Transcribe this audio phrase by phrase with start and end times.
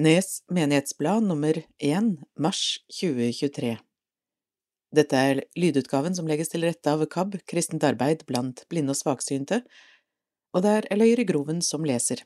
[0.00, 2.06] Nes menighetsblad nummer 1
[2.38, 3.74] mars 2023
[4.96, 9.58] Dette er lydutgaven som legges til rette av KAB, Kristent arbeid blant blinde og svaksynte,
[10.56, 12.22] og det er Eløyre Groven som leser.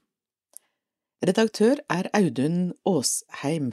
[1.27, 3.73] Redaktør er Audun Aasheim.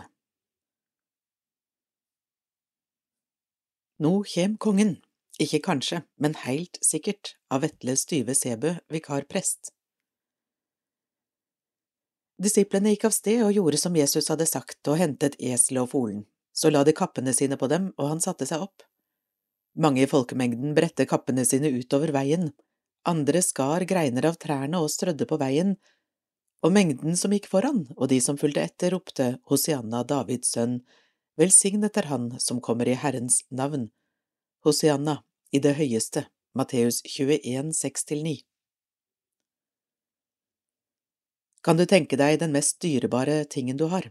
[4.01, 4.95] Nå kjem kongen,
[5.37, 9.75] ikke kanskje, men heilt sikkert, av Vetle Styve Sebø, vikarprest.
[12.41, 16.23] Disiplene gikk av sted og gjorde som Jesus hadde sagt, og hentet eselet og folen.
[16.53, 18.81] Så la de kappene sine på dem, og han satte seg opp.
[19.77, 22.49] Mange i folkemengden bredte kappene sine utover veien,
[23.07, 25.75] andre skar greiner av trærne og strødde på veien,
[26.61, 30.81] og mengden som gikk foran, og de som fulgte etter, ropte Hosianna, Davids sønn,
[31.39, 33.89] velsignet er han som kommer i Herrens navn.
[34.65, 38.37] Hosianna, i det høyeste, Matteus 21, 6–9.
[41.61, 44.07] Kan du tenke deg den mest dyrebare tingen du har?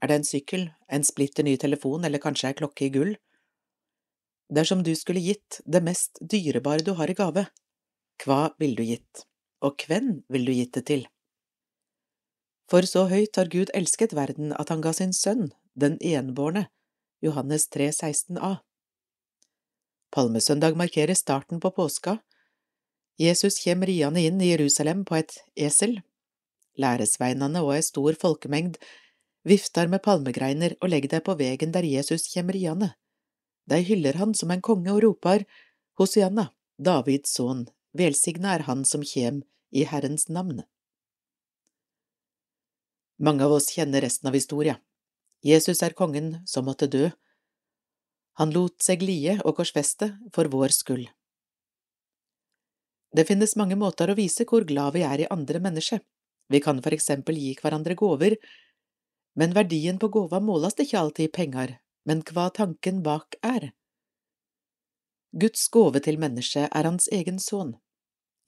[0.00, 3.16] Er det en sykkel, en splitter ny telefon eller kanskje ei klokke i gull?
[4.48, 7.44] Dersom du skulle gitt det mest dyrebare du har i gave,
[8.24, 9.26] hva ville du gitt,
[9.60, 11.06] og hvem ville du gitt det til?
[12.70, 16.68] For så høyt har Gud elsket verden at han ga sin sønn, den enbårne,
[17.20, 18.56] Johannes 3, 16a.
[20.10, 22.18] Palmesøndag markerer starten på påska.
[23.20, 26.00] Jesus kommer riende inn i Jerusalem på et esel,
[26.78, 28.78] læresveinane og ei stor folkemengd
[29.48, 32.92] viftar med palmegreiner og legg deg på vegen der Jesus kjem riande.
[33.70, 35.44] Dei hyller han som en konge og ropar,
[35.98, 40.62] Hosianna, Davids sønn, velsigna er han som kjem i Herrens navn.
[43.20, 44.78] Mange av oss kjenner resten av historia.
[45.44, 47.10] Jesus er kongen som måtte dø.
[48.40, 51.08] Han lot seg lie og korsfeste for vår skyld.
[53.12, 56.00] Det finnes mange måter å vise hvor glad vi er i andre mennesker.
[56.50, 58.36] Vi kan for eksempel gi hverandre gåver,
[59.38, 63.70] men verdien på gåva måles ikke alltid i penger, men hva tanken bak er.
[65.30, 67.76] Guds gåve til mennesket er hans egen sønn.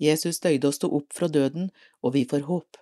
[0.03, 1.71] Jesus døde og sto opp fra døden,
[2.03, 2.79] og vi får håp.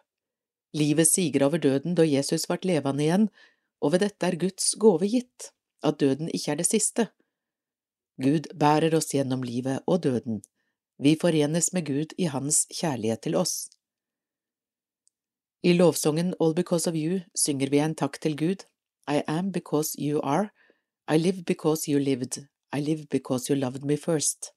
[0.73, 3.27] Livet siger over døden da Jesus ble levende igjen,
[3.85, 5.51] og ved dette er Guds gåve gitt,
[5.85, 7.11] at døden ikke er det siste.
[8.21, 10.41] Gud bærer oss gjennom livet og døden.
[11.01, 13.71] Vi forenes med Gud i Hans kjærlighet til oss.
[15.63, 18.65] I lovsangen All Because of You synger vi en takk til Gud.
[19.07, 20.49] I am because you are.
[21.07, 22.39] I live because you lived.
[22.73, 24.55] I live because you loved me first.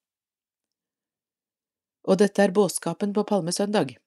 [2.04, 3.98] Og dette er budskapen på palmesøndag.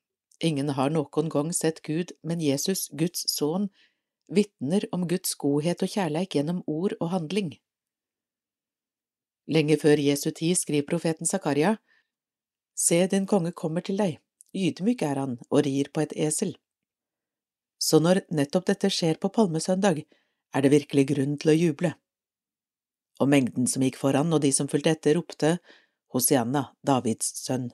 [0.40, 3.68] Ingen har noen gang sett Gud, men Jesus, Guds sønn,
[4.28, 7.58] vitner om Guds godhet og kjærleik gjennom ord og handling.
[9.48, 11.76] Lenge før Jesu tid skriver profeten Zakaria,
[12.74, 14.20] Se, din konge kommer til deg,
[14.56, 16.56] ydmyk er han og rir på et esel
[17.86, 20.02] så når nettopp dette skjer på palmesøndag,
[20.54, 21.92] er det virkelig grunn til å juble.
[23.22, 25.56] Og mengden som gikk foran og de som fulgte etter, ropte
[26.14, 27.70] Hosianna, Davids sønn,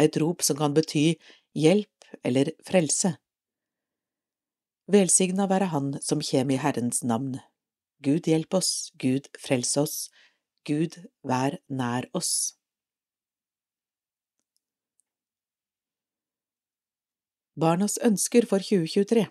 [0.00, 1.18] et rop som kan bety
[1.56, 3.14] hjelp eller frelse.
[4.90, 7.36] Velsigna være Han som kjem i Herrens navn.
[8.02, 9.96] Gud hjelp oss, Gud frels oss,
[10.66, 12.56] Gud vær nær oss.
[17.60, 19.26] Barnas ønsker for 2023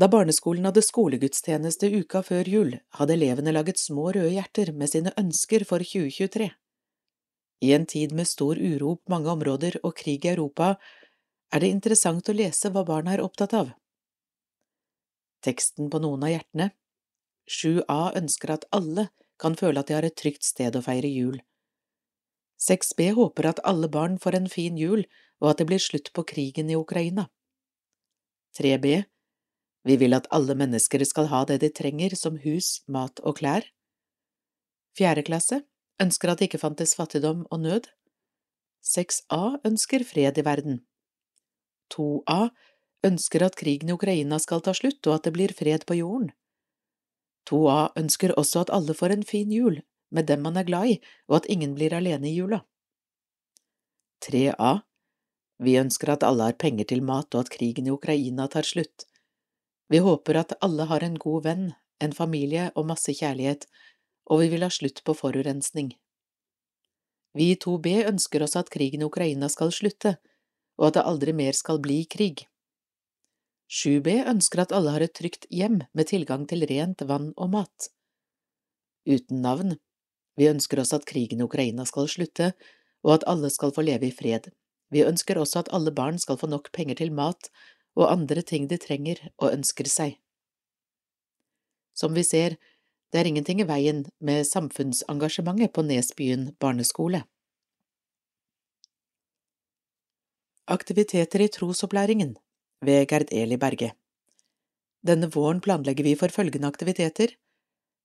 [0.00, 5.12] Da barneskolen hadde skolegudstjeneste uka før jul, hadde elevene laget små røde hjerter med sine
[5.20, 6.48] ønsker for 2023.
[7.68, 10.72] I en tid med stor uro på mange områder og krig i Europa
[11.52, 13.70] er det interessant å lese hva barna er opptatt av.
[15.46, 16.70] Teksten på noen av hjertene
[17.60, 21.38] 7a ønsker at alle kan føle at de har et trygt sted å feire jul.
[22.66, 25.04] 6b håper at alle barn får en fin jul
[25.42, 27.28] og at det blir slutt på krigen i Ukraina.
[28.58, 29.02] 3b
[29.84, 33.66] Vi vil at alle mennesker skal ha det de trenger som hus, mat og klær.
[34.94, 35.62] Fjerde klasse
[36.00, 37.90] ønsker at det ikke fantes fattigdom og nød.
[38.84, 40.80] 6a ønsker fred i verden.
[41.92, 42.50] 2a
[43.04, 46.30] ønsker at krigen i Ukraina skal ta slutt og at det blir fred på jorden.
[47.48, 49.82] 2a ønsker også at alle får en fin jul
[50.14, 50.96] med dem man er glad i,
[51.28, 52.62] og at ingen blir alene i jula.
[54.24, 54.78] 3a
[55.62, 59.06] vi ønsker at alle har penger til mat og at krigen i Ukraina tar slutt.
[59.92, 61.66] Vi håper at alle har en god venn,
[62.02, 63.66] en familie og masse kjærlighet,
[64.26, 65.92] og vi vil ha slutt på forurensning.
[67.34, 70.16] Vi i 2B ønsker oss at krigen i Ukraina skal slutte,
[70.78, 72.46] og at det aldri mer skal bli krig.
[73.70, 77.88] 7B ønsker at alle har et trygt hjem med tilgang til rent vann og mat.
[79.06, 79.76] Uten navn,
[80.38, 82.52] vi ønsker oss at krigen i Ukraina skal slutte,
[83.04, 84.50] og at alle skal få leve i fred.
[84.94, 87.50] Vi ønsker også at alle barn skal få nok penger til mat,
[87.98, 90.16] og andre ting de trenger og ønsker seg.
[91.94, 92.56] Som vi ser,
[93.10, 97.22] det er ingenting i veien med samfunnsengasjementet på Nesbyen barneskole.
[100.70, 102.34] Aktiviteter i trosopplæringen
[102.84, 103.92] ved Gerd Eli Berge
[105.04, 107.34] Denne våren planlegger vi for følgende aktiviteter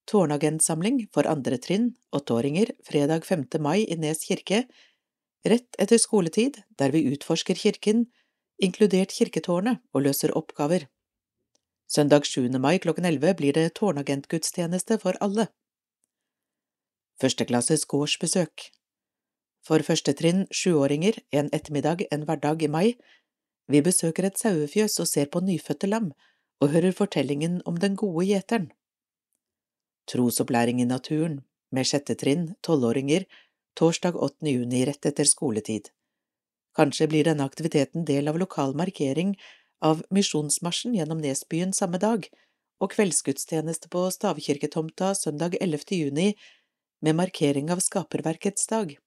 [0.09, 3.45] Tårnagentsamling for andre trinn, åtteåringer, fredag 5.
[3.61, 4.63] mai i Nes kirke,
[5.45, 8.07] rett etter skoletid, der vi utforsker kirken,
[8.59, 10.87] inkludert kirketårnet, og løser oppgaver.
[11.87, 12.49] Søndag 7.
[12.59, 15.47] mai klokken 11 blir det tårnagentgudstjeneste for alle.
[17.21, 18.69] Førsteklasses gårdsbesøk
[19.65, 22.95] For første trinn, sjuåringer, en ettermiddag en hverdag i mai.
[23.67, 26.13] Vi besøker et sauefjøs og ser på nyfødte lam,
[26.61, 28.71] og hører fortellingen om den gode gjeteren.
[30.07, 31.41] Trosopplæring i naturen,
[31.71, 33.25] med sjette trinn, tolvåringer,
[33.79, 34.47] torsdag 8.
[34.47, 35.87] juni rett etter skoletid.
[36.75, 39.37] Kanskje blir denne aktiviteten del av lokal markering
[39.79, 42.27] av misjonsmarsjen gjennom Nesbyen samme dag,
[42.79, 45.95] og kveldsgudstjeneste på stavkirketomta søndag 11.
[45.95, 46.33] juni
[47.01, 48.97] med markering av Skaperverkets dag.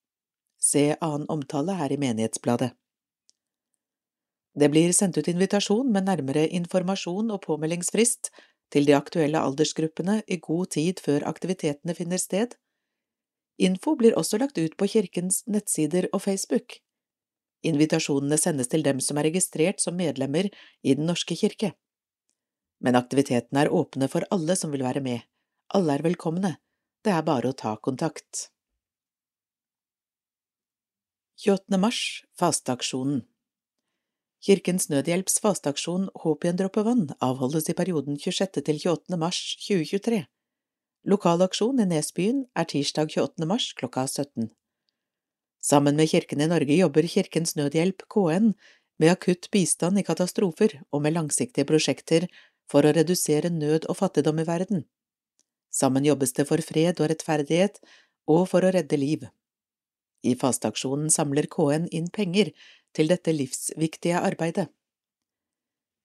[0.61, 2.73] Se annen omtale her i Menighetsbladet.
[4.57, 8.33] Det blir sendt ut invitasjon med nærmere informasjon og påmeldingsfrist
[8.73, 12.57] til de aktuelle aldersgruppene i god tid før aktivitetene finner sted.
[13.63, 16.81] Info blir også lagt ut på kirkens nettsider og Facebook.
[17.63, 20.49] Invitasjonene sendes til dem som er registrert som medlemmer
[20.83, 21.73] i Den norske kirke.
[22.83, 25.23] Men aktivitetene er åpne for alle som vil være med.
[25.71, 26.57] Alle er velkomne.
[27.07, 28.49] Det er bare å ta kontakt.
[31.43, 31.79] 28.
[31.79, 33.23] mars Fasteaksjonen
[34.43, 38.59] Kirkens Nødhjelps fasteaksjon Håp i en dråpe vann avholdes i perioden 26.
[38.67, 39.19] til 28.
[39.19, 39.39] mars
[39.69, 40.25] 2023.
[41.03, 43.47] Lokalaksjon i Nesbyen er tirsdag 28.
[43.51, 44.53] mars klokka 17.
[45.59, 48.53] Sammen med Kirken i Norge jobber Kirkens Nødhjelp, KN,
[49.03, 52.29] med akutt bistand i katastrofer og med langsiktige prosjekter
[52.71, 54.85] for å redusere nød og fattigdom i verden.
[55.75, 57.83] Sammen jobbes det for fred og rettferdighet
[58.31, 59.27] og for å redde liv.
[60.23, 62.55] I fasteaksjonen samler KN inn penger
[62.95, 64.71] til dette livsviktige arbeidet.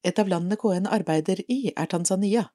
[0.01, 2.47] Et av landene KN arbeider i, er Tanzania.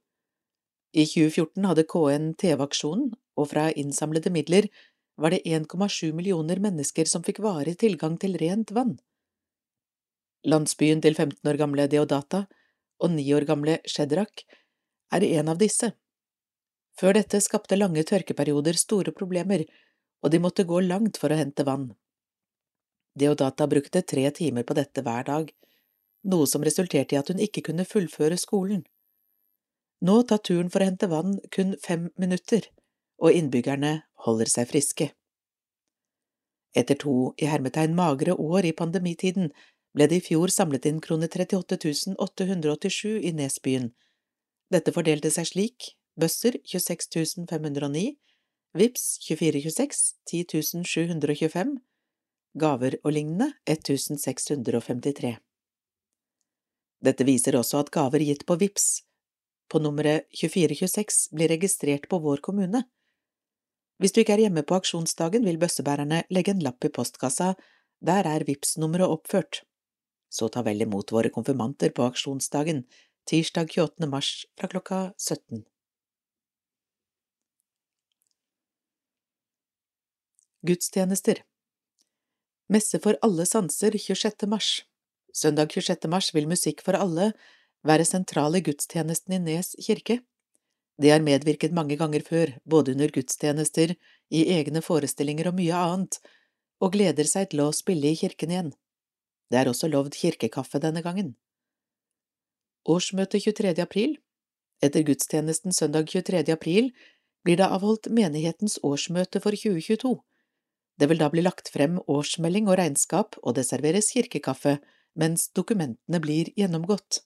[0.92, 4.68] I 2014 hadde KN TV-aksjonen, og fra innsamlede midler
[5.16, 8.98] var det 1,7 millioner mennesker som fikk varig tilgang til rent vann.
[10.44, 12.44] Landsbyen til 15 år gamle Deodata
[13.00, 14.44] og 9 år gamle Shedrak
[15.14, 15.92] er en av disse.
[16.98, 19.64] Før dette skapte lange tørkeperioder store problemer,
[20.22, 21.88] og de måtte gå langt for å hente vann.
[23.18, 25.48] Deodata brukte tre timer på dette hver dag,
[26.28, 28.84] noe som resulterte i at hun ikke kunne fullføre skolen.
[30.02, 32.64] Nå tar turen for å hente vann kun fem minutter,
[33.22, 35.12] og innbyggerne holder seg friske.
[36.74, 39.52] Etter to i hermetegn magre år i pandemitiden
[39.94, 43.92] ble det i fjor samlet inn kroner 38 887 i Nesbyen.
[44.72, 48.16] Dette fordelte seg slik bøsser 26 509,
[48.74, 50.02] VIPS 2426
[50.32, 51.76] 10 725,
[52.58, 55.36] gaver og lignende 1653.
[57.02, 59.02] Dette viser også at gaver gitt på VIPS
[59.72, 62.84] på nummeret 2426 blir registrert på vår kommune.
[64.02, 67.54] Hvis du ikke er hjemme på aksjonsdagen, vil bøssebærerne legge en lapp i postkassa,
[68.02, 69.62] der er vips nummeret oppført.
[70.32, 72.82] Så ta vel imot våre konfirmanter på aksjonsdagen,
[73.30, 74.08] tirsdag 28.
[74.10, 75.62] mars fra klokka 17.
[80.62, 81.42] Gudstjenester
[82.72, 84.46] Messe for alle sanser 26.
[84.50, 84.82] mars
[85.34, 86.08] Søndag 26.
[86.12, 87.32] mars vil Musikk for alle
[87.86, 90.20] være sentral i gudstjenesten i Nes kirke.
[91.02, 93.96] De har medvirket mange ganger før, både under gudstjenester,
[94.30, 96.18] i egne forestillinger og mye annet,
[96.82, 98.72] og gleder seg til å spille i kirken igjen.
[99.50, 101.34] Det er også lovd kirkekaffe denne gangen.
[102.88, 103.74] Årsmøte 23.
[103.82, 104.16] april
[104.82, 106.42] Etter gudstjenesten søndag 23.
[106.50, 106.90] april
[107.46, 110.16] blir det avholdt menighetens årsmøte for 2022.
[110.98, 114.78] Det vil da bli lagt frem årsmelding og regnskap, og det serveres kirkekaffe
[115.18, 117.22] mens dokumentene blir gjennomgått.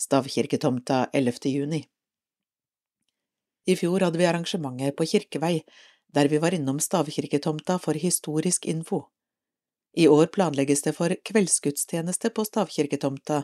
[0.00, 1.32] Stavkirketomta 11.
[1.44, 1.78] juni
[3.66, 5.64] I fjor hadde vi arrangementet på Kirkevei,
[6.14, 9.00] der vi var innom stavkirketomta for historisk info.
[9.96, 13.40] I år planlegges det for kveldsgudstjeneste på stavkirketomta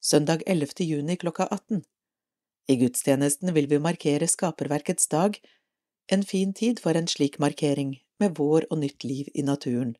[0.00, 0.86] søndag 11.
[0.86, 1.82] juni klokka 18.
[2.68, 5.36] I gudstjenesten vil vi markere Skaperverkets dag,
[6.08, 9.92] en fin tid for en slik markering, med vår og nytt liv i naturen.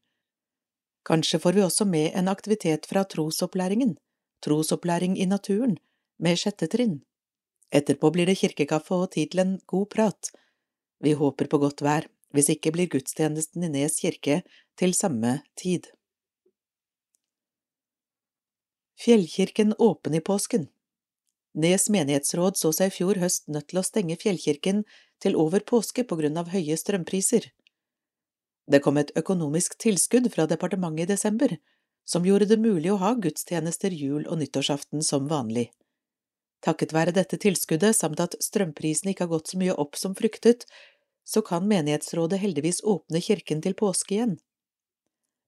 [1.04, 3.98] Kanskje får vi også med en aktivitet fra trosopplæringen,
[4.40, 5.76] trosopplæring i naturen,
[6.18, 7.00] med sjette trinn.
[7.74, 10.30] Etterpå blir det kirkekaffe og tid til en god prat.
[11.04, 14.42] Vi håper på godt vær, hvis ikke blir gudstjenesten i Nes kirke
[14.78, 15.90] til samme tid.
[18.98, 20.66] Fjellkirken åpen i påsken
[21.58, 24.84] Nes menighetsråd så seg i fjor høst nødt til å stenge fjellkirken
[25.22, 27.48] til over påske på grunn av høye strømpriser.
[28.68, 31.56] Det kom et økonomisk tilskudd fra departementet i desember,
[32.04, 35.70] som gjorde det mulig å ha gudstjenester jul og nyttårsaften som vanlig.
[36.64, 40.66] Takket være dette tilskuddet samt at strømprisene ikke har gått så mye opp som fryktet,
[41.28, 44.38] så kan menighetsrådet heldigvis åpne kirken til påske igjen.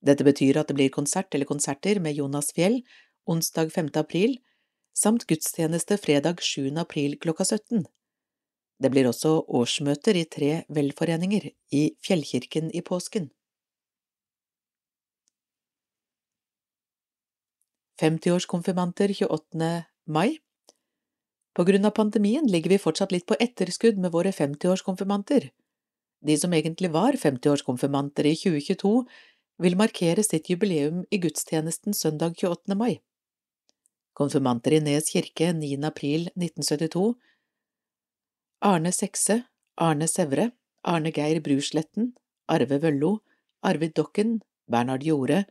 [0.04, 2.80] Dette betyr at det blir konsert eller konserter med Jonas Fjell
[3.28, 3.90] onsdag 5.
[4.00, 4.38] april,
[4.96, 6.70] samt gudstjeneste fredag 7.
[6.80, 7.84] april klokka 17.
[8.80, 13.28] Det blir også årsmøter i tre velforeninger i Fjellkirken i påsken.
[18.00, 19.84] 50-årskonfirmanter 28.
[20.06, 20.38] mai
[21.56, 25.50] På grunn av pandemien ligger vi fortsatt litt på etterskudd med våre 50-årskonfirmanter.
[26.20, 28.94] De som egentlig var 50-årskonfirmanter i 2022,
[29.60, 32.76] vil markere sitt jubileum i gudstjenesten søndag 28.
[32.76, 33.00] mai
[34.20, 35.78] konfirmanter i Nes kirke 9.
[35.88, 37.14] april 1972,
[38.70, 39.40] Arne Sekse,
[39.80, 40.50] Arne Sevre,
[40.84, 42.12] Arne Geir Brusletten,
[42.48, 43.20] Arve Vøllo,
[43.64, 44.40] Arvid Dokken,
[44.70, 45.44] Bernhard Jorde,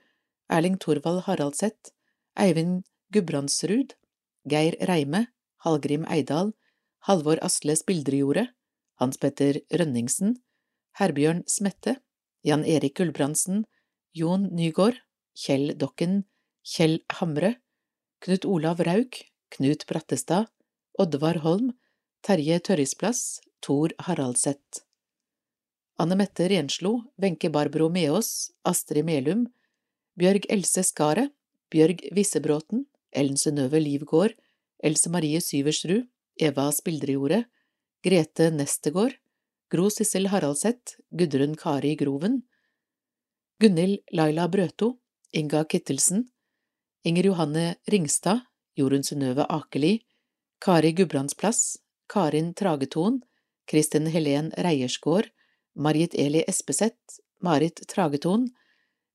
[0.50, 1.94] Erling Thorvald Haraldseth,
[2.38, 3.96] Eivind Gudbrandsrud,
[4.50, 5.28] Geir Reime,
[5.66, 6.54] Hallgrim Eidal,
[7.08, 8.50] Halvor Asles Spildrejordet,
[9.00, 10.38] Hans Petter Rønningsen,
[11.00, 11.98] Herbjørn Smette,
[12.44, 13.66] Jan Erik Gulbrandsen,
[14.16, 15.00] Jon Nygård,
[15.36, 16.24] Kjell Dokken,
[16.64, 17.56] Kjell Hamre,
[18.24, 19.22] Knut Olav Rauk,
[19.56, 20.50] Knut Brattestad,
[21.00, 21.74] Oddvar Holm,
[22.24, 24.84] Terje Tørrisplass, Tor Haraldseth.
[26.00, 29.48] Anne Mette Renslo, Wenche Barbro Meås, Astrid Melum,
[30.20, 31.32] Bjørg Else Skaret,
[31.72, 34.36] Bjørg Vissebråten, Ellen Synnøve Livgård,
[34.84, 36.08] Else Marie Syversrud,
[36.40, 37.46] Eva Spildrejordet,
[38.04, 39.18] Grete Nestegård,
[39.70, 42.44] Gro Sissel Haraldseth, Gudrun Kari Groven,
[43.60, 45.00] Gunhild Laila Brøto,
[45.34, 46.30] Inga Kittelsen,
[47.04, 48.42] Inger Johanne Ringstad,
[48.76, 50.06] Jorunn Synnøve Akeli,
[50.60, 53.22] Kari Gudbrandsplass, Karin Trageton,
[53.68, 55.30] Kristin Helen Reiersgård,
[55.76, 58.48] Marit Eli Espeseth, Marit Trageton,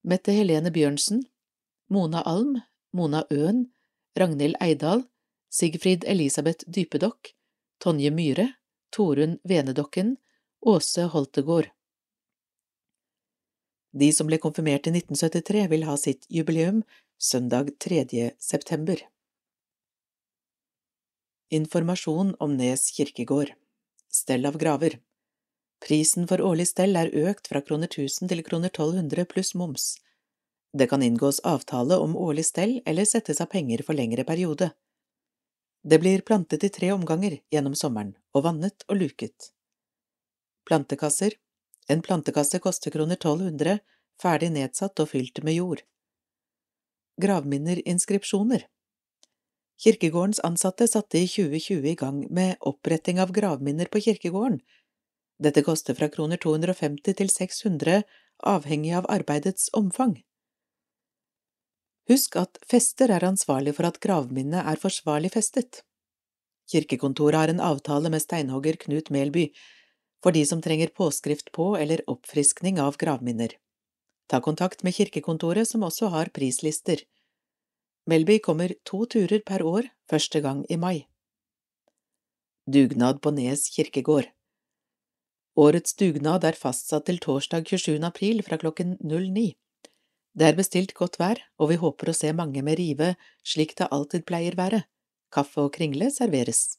[0.05, 1.25] Mette Helene Bjørnsen,
[1.89, 2.61] Mona Alm,
[2.93, 3.67] Mona Øen,
[4.17, 5.05] Ragnhild Eidal,
[5.55, 7.31] Sigfrid Elisabeth Dypedokk,
[7.79, 8.53] Tonje Myhre,
[8.91, 10.17] Torunn Venedokken,
[10.61, 11.69] Åse Holtegård.
[13.95, 16.83] De som ble konfirmert i 1973, vil ha sitt jubileum
[17.23, 18.33] søndag 3.
[18.43, 18.99] september.
[21.55, 23.55] Informasjon om Nes kirkegård
[24.11, 24.99] Stell av graver
[25.87, 29.93] Prisen for årlig stell er økt fra kroner 1000 til kroner 1200 pluss moms.
[30.75, 34.73] Det kan inngås avtale om årlig stell eller settes av penger for lengre periode.
[35.85, 39.51] Det blir plantet i tre omganger gjennom sommeren og vannet og luket.
[40.69, 41.37] Plantekasser
[41.93, 43.83] En plantekasse koster kroner 1200,
[44.23, 45.83] ferdig nedsatt og fylt med jord
[47.21, 48.67] gravminnerinskripsjoner.
[49.85, 54.61] Kirkegårdens ansatte satte i 2020 i gang med oppretting av gravminner på kirkegården.
[55.43, 58.03] Dette koster fra kroner 250 til 600,
[58.39, 60.21] avhengig av arbeidets omfang.
[62.11, 65.81] Husk at fester er ansvarlig for at gravminnet er forsvarlig festet.
[66.69, 69.49] Kirkekontoret har en avtale med steinhogger Knut Melby
[70.25, 73.57] for de som trenger påskrift på eller oppfriskning av gravminner.
[74.29, 77.03] Ta kontakt med kirkekontoret, som også har prislister.
[78.09, 81.05] Melby kommer to turer per år, første gang i mai.
[82.65, 84.31] Dugnad på Nes kirkegård
[85.61, 88.01] Årets dugnad er fastsatt til torsdag 27.
[88.09, 89.53] april fra klokken 09.
[90.35, 93.15] Det er bestilt godt vær, og vi håper å se mange med rive,
[93.47, 94.83] slik det alltid pleier være.
[95.35, 96.77] Kaffe og kringle serveres.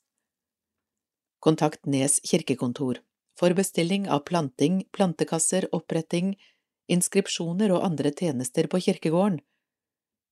[1.39, 2.99] Kontakt Nes kirkekontor
[3.39, 6.35] for bestilling av planting, plantekasser, oppretting,
[6.91, 9.41] inskripsjoner og andre tjenester på kirkegården.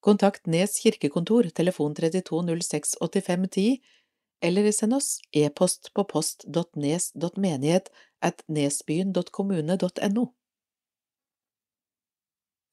[0.04, 3.80] Kontakt Nes kirkekontor, telefon 32068510,
[4.44, 10.26] eller send oss e-post på post.nes.menighet at nesbyen.kommune.no.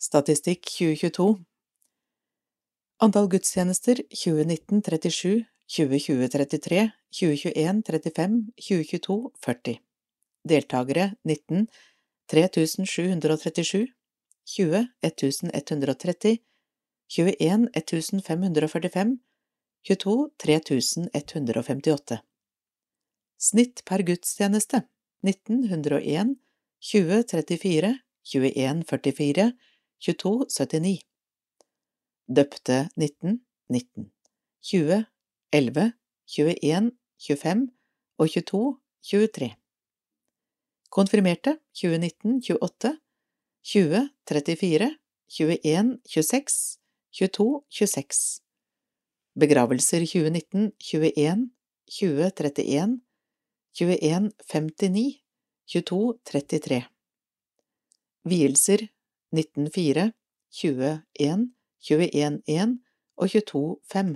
[0.01, 1.45] Statistikk 2022
[3.05, 5.45] Antall gudstjenester 2019 37,
[5.77, 6.87] 2020 33,
[7.19, 9.75] 2021 35, 2022 40
[10.49, 11.67] Deltakere 19
[12.33, 13.93] 3737
[14.57, 16.41] 20 1130
[17.19, 19.19] 21 1545
[19.85, 22.25] 22 3158
[23.37, 24.87] Snitt per gudstjeneste
[25.29, 26.39] 1901
[26.79, 27.93] 20 34
[28.33, 29.53] 21 44
[30.01, 31.03] 22 79
[32.29, 34.11] Døpte 19 19
[34.63, 35.05] 20
[35.53, 35.93] 11
[36.37, 37.69] 21 25
[38.19, 39.61] og 22 23
[40.91, 42.99] Konfirmerte 2019 28,
[43.63, 44.89] 20 34,
[45.29, 46.79] 21 26,
[47.13, 48.43] 22 26.
[49.39, 51.51] Begravelser 2019 21
[51.87, 53.01] 20 31
[53.75, 55.23] 21 59
[55.67, 56.83] 22 33
[58.25, 58.89] Vielser
[59.33, 60.13] 1904
[60.51, 62.79] 21 21 1
[63.17, 64.15] og 22 5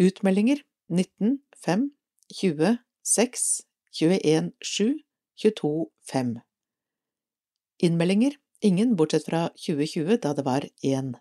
[0.00, 1.90] Utmeldinger 19 5
[2.34, 3.48] 20 6
[4.00, 4.94] 21 7
[5.36, 6.36] 22 5
[7.82, 11.14] Innmeldinger ingen bortsett fra 2020 da det var én.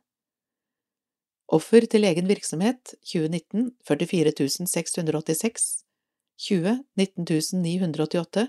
[1.47, 5.67] Offer til egen virksomhet 2019 44 686
[6.37, 8.47] 20 19 988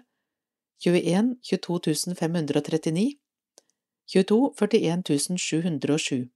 [0.84, 3.19] 21 22 539
[4.10, 6.30] 22 41 707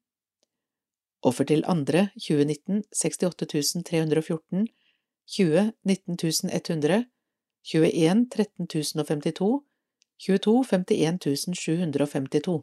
[1.22, 4.68] Offer til andre 2019 68 314
[5.26, 6.16] 20 19
[6.52, 7.04] 100
[7.74, 9.64] 21 13 052
[10.18, 12.62] 22 51 752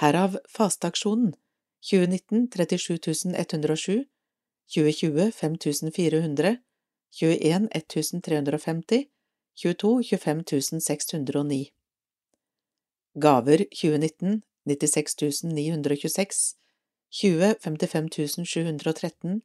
[0.00, 1.34] Herav fasteaksjonen.
[1.80, 4.04] 2019 37 107
[4.68, 6.58] 2020 5400
[7.20, 9.06] 21 1350
[9.56, 11.75] 22 25 609
[13.18, 16.56] Gaver 2019 96 926
[17.10, 19.40] 20 55 713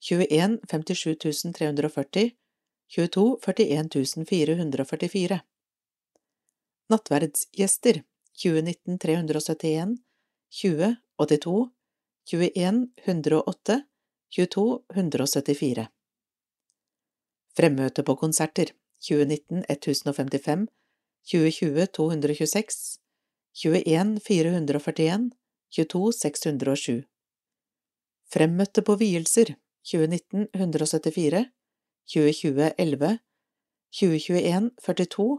[0.00, 2.30] 21 57 340
[2.86, 5.40] 22 41 444
[6.88, 8.02] Nattverdsgjester
[8.42, 9.96] 2019 371
[10.50, 11.70] 20 82
[12.30, 13.82] 21 108
[14.30, 15.88] 22 174
[17.56, 18.70] Fremmøte på konserter
[19.02, 20.68] 2019 1055
[21.28, 22.98] 2020 226
[23.54, 25.30] 21 441
[25.70, 27.04] 22 607
[28.32, 31.44] Fremmøtte på vielser 2019 174
[32.06, 33.18] 2020 11
[33.92, 35.38] 2021 42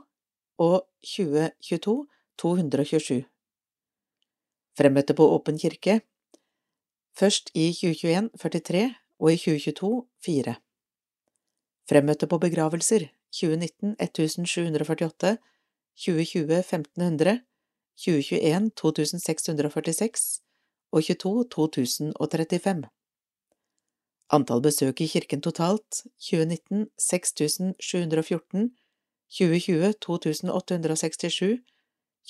[0.58, 3.26] og 2022 227
[4.78, 6.02] Fremmøtte på Åpen kirke
[7.20, 10.56] Først i 2021 43 og i 2022 4
[11.90, 15.38] Fremmøtte på begravelser 2019 1748
[15.98, 17.49] 2020 1500
[18.00, 20.42] 2021 2646
[20.96, 22.88] og 22 2035
[24.32, 28.70] Antall besøk i kirken totalt 2019 6714
[29.40, 31.60] 2020 2867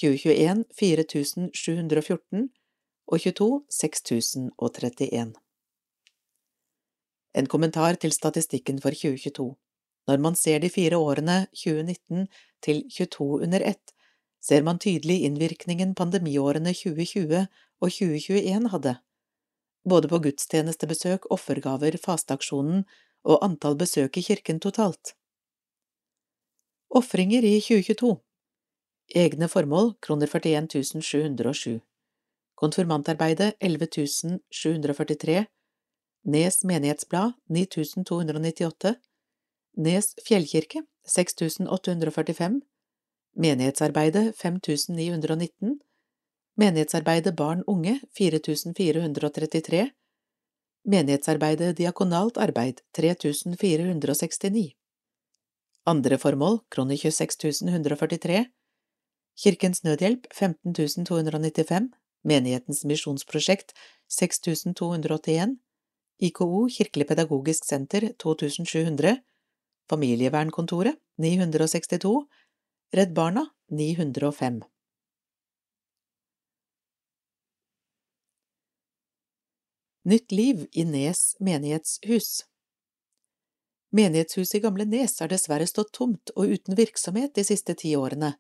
[0.02, 2.50] 2021 4714
[3.08, 5.34] og 22 6031
[7.38, 9.56] En kommentar til statistikken for 2022
[10.08, 12.28] Når man ser de fire årene 2019
[12.66, 13.94] til 22 under ett,
[14.40, 17.46] ser man tydelig innvirkningen pandemiårene 2020
[17.82, 18.96] og 2021 hadde,
[19.90, 22.86] både på gudstjenestebesøk, offergaver, fasteaksjonen
[23.28, 25.14] og antall besøk i kirken totalt.
[26.90, 28.16] Ofringer i 2022
[29.16, 31.80] Egne formål kroner 41 707
[32.58, 35.44] Konfirmantarbeidet 11 743
[36.34, 38.96] Nes menighetsblad 9298
[39.78, 42.60] Nes fjellkirke 6845
[43.36, 45.80] Menighetsarbeidet 5919
[46.56, 49.90] Menighetsarbeidet barn unge 4433
[50.84, 54.76] Menighetsarbeidet diakonalt arbeid 3469
[55.90, 58.46] Andre formål kroner 26143,
[59.36, 61.90] Kirkens Nødhjelp 15295,
[62.24, 63.74] Menighetens misjonsprosjekt
[64.08, 65.56] 6281
[66.20, 69.16] IKO Kirkelig pedagogisk senter 2700
[69.90, 72.28] Familievernkontoret 962
[72.92, 74.62] Redd Barna 905
[80.04, 82.46] Nytt liv i Nes menighetshus
[83.94, 88.34] Menighetshuset i Gamle Nes har dessverre stått tomt og uten virksomhet de siste ti årene.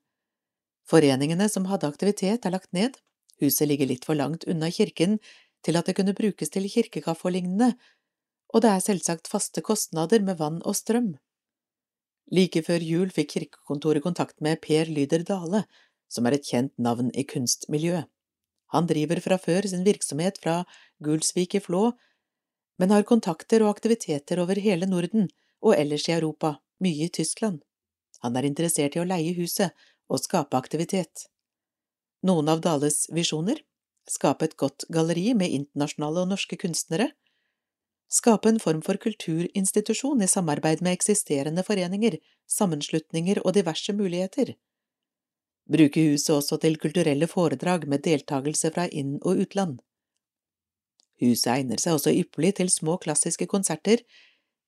[0.89, 2.97] Foreningene som hadde aktivitet, er lagt ned,
[3.37, 5.19] huset ligger litt for langt unna kirken
[5.61, 7.75] til at det kunne brukes til kirkekaffe og lignende,
[8.49, 11.19] og det er selvsagt faste kostnader med vann og strøm.
[12.29, 15.63] Like før jul fikk kirkekontoret kontakt med Per Lyder Dale,
[16.09, 18.09] som er et kjent navn i kunstmiljøet.
[18.69, 20.59] Han driver fra før sin virksomhet fra
[21.01, 21.87] Gulsvik i Flå,
[22.77, 25.25] men har kontakter og aktiviteter over hele Norden
[25.65, 27.63] og ellers i Europa, mye i Tyskland.
[28.21, 29.73] Han er interessert i å leie huset
[30.09, 31.25] og skape aktivitet.
[32.25, 33.61] Noen av Dales visjoner?
[34.09, 37.11] Skape et godt galleri med internasjonale og norske kunstnere.
[38.09, 42.17] Skape en form for kulturinstitusjon i samarbeid med eksisterende foreninger,
[42.49, 44.55] sammenslutninger og diverse muligheter.
[45.69, 49.77] Bruke huset også til kulturelle foredrag med deltakelse fra inn- og utland.
[51.21, 54.01] Huset egner seg også ypperlig til små klassiske konserter,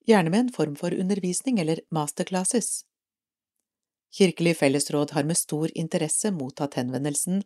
[0.06, 2.84] gjerne med en form for undervisning eller masterclasses.
[4.14, 7.42] Kirkelig fellesråd har med stor interesse mottatt henvendelsen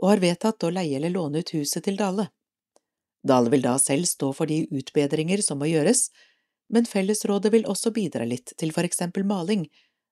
[0.00, 2.30] og har vedtatt å leie eller låne ut huset til Dale.
[3.26, 6.08] Dale vil da selv stå for de utbedringer som må gjøres,
[6.72, 9.66] men fellesrådet vil også bidra litt til for eksempel maling,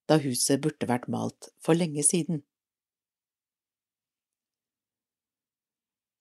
[0.08, 2.42] da huset burde vært malt for lenge siden.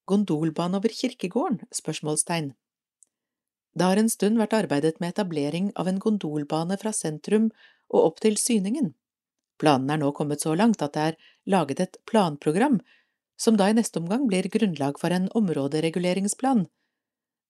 [0.07, 1.65] Gondolbane over kirkegården?
[1.75, 2.53] spørsmålstegn.
[3.77, 7.49] Det har en stund vært arbeidet med etablering av en gondolbane fra sentrum
[7.91, 8.93] og opp til Syningen.
[9.61, 11.19] Planen er nå kommet så langt at det er
[11.49, 12.79] laget et planprogram,
[13.37, 16.65] som da i neste omgang blir grunnlag for en områdereguleringsplan.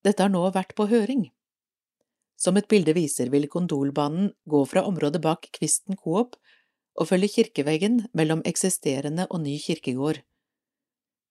[0.03, 1.29] Dette har nå vært på høring.
[2.37, 6.35] Som et bilde viser, vil Kondolbanen gå fra området bak Kvisten Coop
[6.97, 10.21] og følge kirkeveggen mellom eksisterende og ny kirkegård.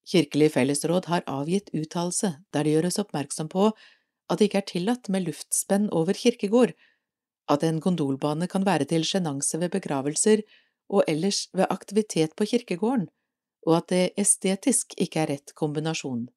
[0.06, 5.10] Kirkelig fellesråd har avgitt uttalelse der det gjøres oppmerksom på at det ikke er tillatt
[5.10, 6.72] med luftspenn over kirkegård,
[7.50, 10.42] at en gondolbane kan være til sjenanse ved begravelser
[10.90, 13.06] og ellers ved aktivitet på kirkegården,
[13.66, 16.28] og at det estetisk ikke er rett kombinasjon.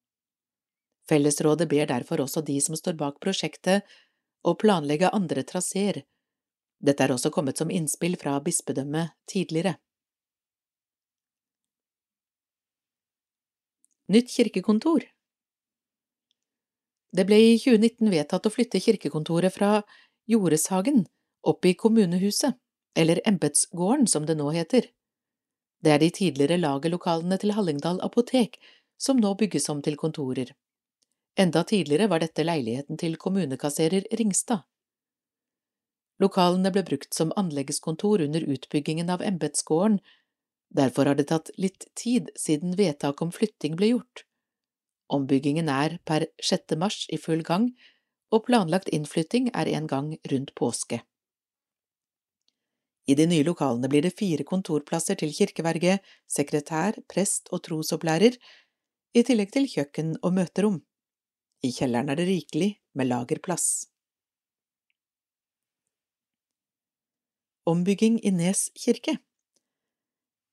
[1.10, 3.86] Fellesrådet ber derfor også de som står bak prosjektet,
[4.42, 6.02] å planlegge andre traseer.
[6.80, 9.76] Dette er også kommet som innspill fra bispedømmet tidligere.
[14.10, 15.04] Nytt kirkekontor
[17.14, 19.82] Det ble i 2019 vedtatt å flytte kirkekontoret fra
[20.30, 21.04] Jordeshagen
[21.46, 22.56] opp i kommunehuset,
[22.94, 24.88] eller Embetsgården som det nå heter.
[25.80, 28.58] Det er de tidligere lagerlokalene til Hallingdal apotek
[29.00, 30.52] som nå bygges om til kontorer.
[31.40, 34.66] Enda tidligere var dette leiligheten til kommunekasserer Ringstad.
[36.20, 40.00] Lokalene ble brukt som anleggskontor under utbyggingen av Embetsgården
[40.70, 44.24] Derfor har det tatt litt tid siden vedtak om flytting ble gjort.
[45.10, 46.76] Ombyggingen er per 6.
[46.78, 47.72] mars i full gang,
[48.30, 51.00] og planlagt innflytting er en gang rundt påske.
[53.10, 55.96] I de nye lokalene blir det fire kontorplasser til kirkeverge,
[56.30, 58.36] sekretær, prest og trosopplærer,
[59.18, 60.76] i tillegg til kjøkken og møterom.
[61.66, 63.88] I kjelleren er det rikelig med lagerplass.
[67.70, 69.16] Ombygging i Nes kirke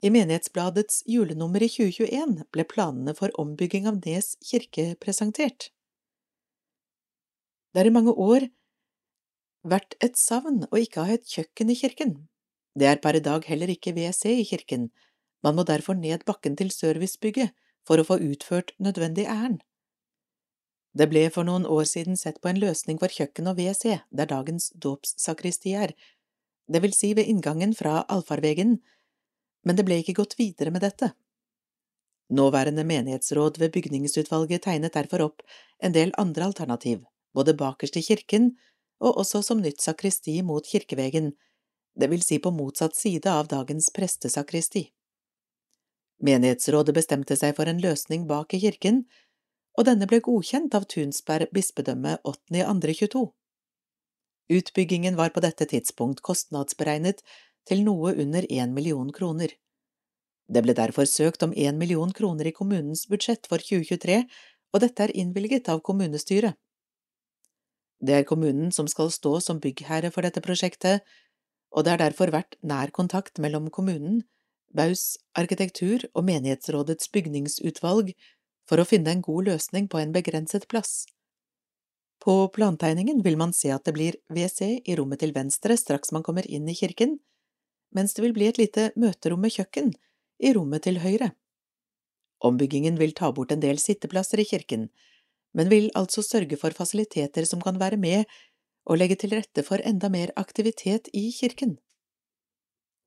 [0.05, 5.71] i Menighetsbladets julenummer i 2021 ble planene for ombygging av Nes kirke presentert.
[7.73, 8.47] Det har i mange år
[9.65, 12.13] vært et savn å ikke ha et kjøkken i kirken.
[12.77, 14.89] Det er per i dag heller ikke WC i kirken,
[15.43, 17.55] man må derfor ned bakken til servicebygget
[17.87, 19.63] for å få utført nødvendig ærend.
[20.97, 24.29] Det ble for noen år siden sett på en løsning for kjøkken og WC der
[24.29, 25.93] dagens dåpssakristi er,
[26.67, 28.79] det vil si ved inngangen fra allfarvegen
[29.67, 31.11] men det ble ikke gått videre med dette.
[32.37, 35.43] Nåværende menighetsråd ved bygningsutvalget tegnet derfor opp
[35.83, 37.03] en del andre alternativ,
[37.35, 38.53] både bakerst i kirken
[39.03, 41.33] og også som nytt sakristi mot kirkevegen,
[41.99, 44.87] det vil si på motsatt side av dagens prestesakristi.
[46.23, 49.03] Menighetsrådet bestemte seg for en løsning bak i kirken,
[49.77, 53.27] og denne ble godkjent av Tunsberg bispedømme 8.2.22.
[54.57, 57.21] Utbyggingen var på dette tidspunkt kostnadsberegnet
[57.67, 59.51] til noe under én million kroner.
[60.47, 64.21] Det ble derfor søkt om én million kroner i kommunens budsjett for 2023,
[64.73, 66.55] og dette er innvilget av kommunestyret.
[67.99, 71.03] Det er kommunen som skal stå som byggherre for dette prosjektet,
[71.71, 74.23] og det har derfor vært nær kontakt mellom kommunen,
[74.77, 78.11] Baus arkitektur og menighetsrådets bygningsutvalg
[78.67, 81.05] for å finne en god løsning på en begrenset plass.
[82.19, 86.25] På plantegningen vil man se at det blir WC i rommet til venstre straks man
[86.25, 87.15] kommer inn i kirken,
[87.95, 89.93] mens det vil bli et lite møterom med kjøkken
[90.43, 91.31] i rommet til høyre.
[92.43, 94.89] Ombyggingen vil ta bort en del sitteplasser i kirken,
[95.57, 98.27] men vil altså sørge for fasiliteter som kan være med
[98.87, 101.75] og legge til rette for enda mer aktivitet i kirken.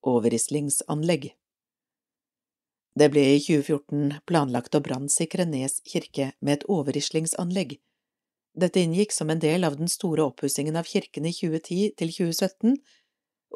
[0.04, 1.30] Overrislingsanlegg
[3.00, 7.78] Det ble i 2014 planlagt å brannsikre Nes kirke med et overrislingsanlegg.
[8.60, 12.80] Dette inngikk som en del av den store oppussingen av kirken i 2010 til 2017,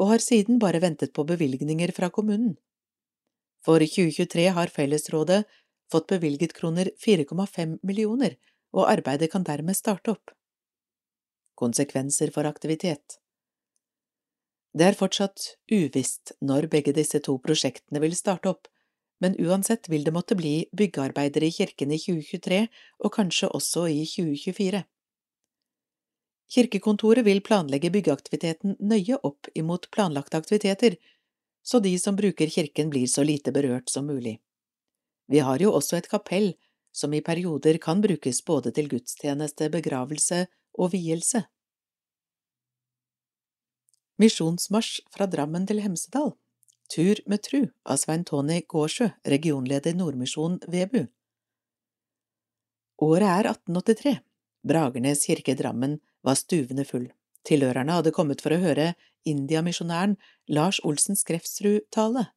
[0.01, 2.55] og har siden bare ventet på bevilgninger fra kommunen.
[3.65, 5.43] For 2023 har fellesrådet
[5.93, 8.37] fått bevilget kroner 4,5 millioner,
[8.75, 10.33] og arbeidet kan dermed starte opp.
[11.55, 13.21] Konsekvenser for aktivitet
[14.75, 18.67] Det er fortsatt uvisst når begge disse to prosjektene vil starte opp,
[19.23, 22.59] men uansett vil det måtte bli byggearbeider i kirken i 2023
[23.05, 24.83] og kanskje også i 2024.
[26.55, 30.99] Kirkekontoret vil planlegge byggeaktiviteten nøye opp imot planlagte aktiviteter,
[31.63, 34.41] så de som bruker kirken blir så lite berørt som mulig.
[35.31, 36.53] Vi har jo også et kapell
[36.95, 40.45] som i perioder kan brukes både til gudstjeneste, begravelse
[40.79, 41.45] og vielse.
[44.21, 46.35] Misjonsmarsj fra Drammen til Hemsedal
[46.93, 51.07] Tur med tru av Svein Tony Gårdsjø, regionleder Nordmisjon Vebu
[53.03, 54.21] Året er 1883.
[54.65, 57.09] Bragernes kirke i Drammen var stuvende full.
[57.45, 58.93] Tilhørerne hadde kommet for å høre
[59.29, 60.15] indiamisjonæren
[60.49, 62.29] Lars Olsen Skrefsrud tale.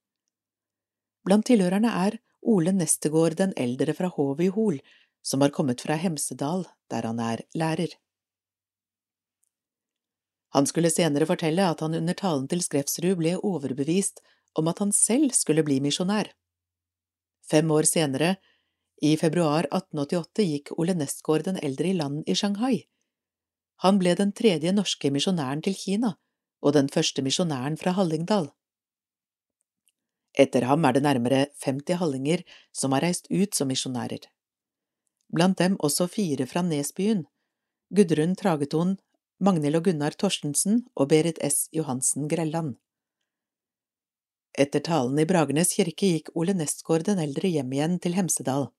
[1.28, 4.82] Blant tilhørerne er Ole Nestegård den eldre fra Hovet i Hol,
[5.21, 7.93] som har kommet fra Hemsedal, der han er lærer.
[10.55, 14.21] Han skulle senere fortelle at han under talen til Skrefsrud ble overbevist
[14.57, 16.31] om at han selv skulle bli misjonær.
[17.47, 18.36] Fem år senere,
[19.01, 22.88] i februar 1888, gikk Ole Nestgaard den eldre i land i Shanghai.
[23.86, 26.15] Han ble den tredje norske misjonæren til Kina,
[26.65, 28.49] og den første misjonæren fra Hallingdal.
[30.38, 34.25] Etter ham er det nærmere 50 hallinger som har reist ut som misjonærer.
[35.33, 37.25] Blant dem også fire fra Nesbyen,
[37.93, 38.97] Gudrun Trageton,
[39.38, 41.67] Magnhild og Gunnar Torstensen og Berit S.
[41.76, 42.73] Johansen Grelland.
[44.58, 48.71] Etter talen i Bragernes kirke gikk Ole Nestgaard den eldre hjem igjen til Hemsedal.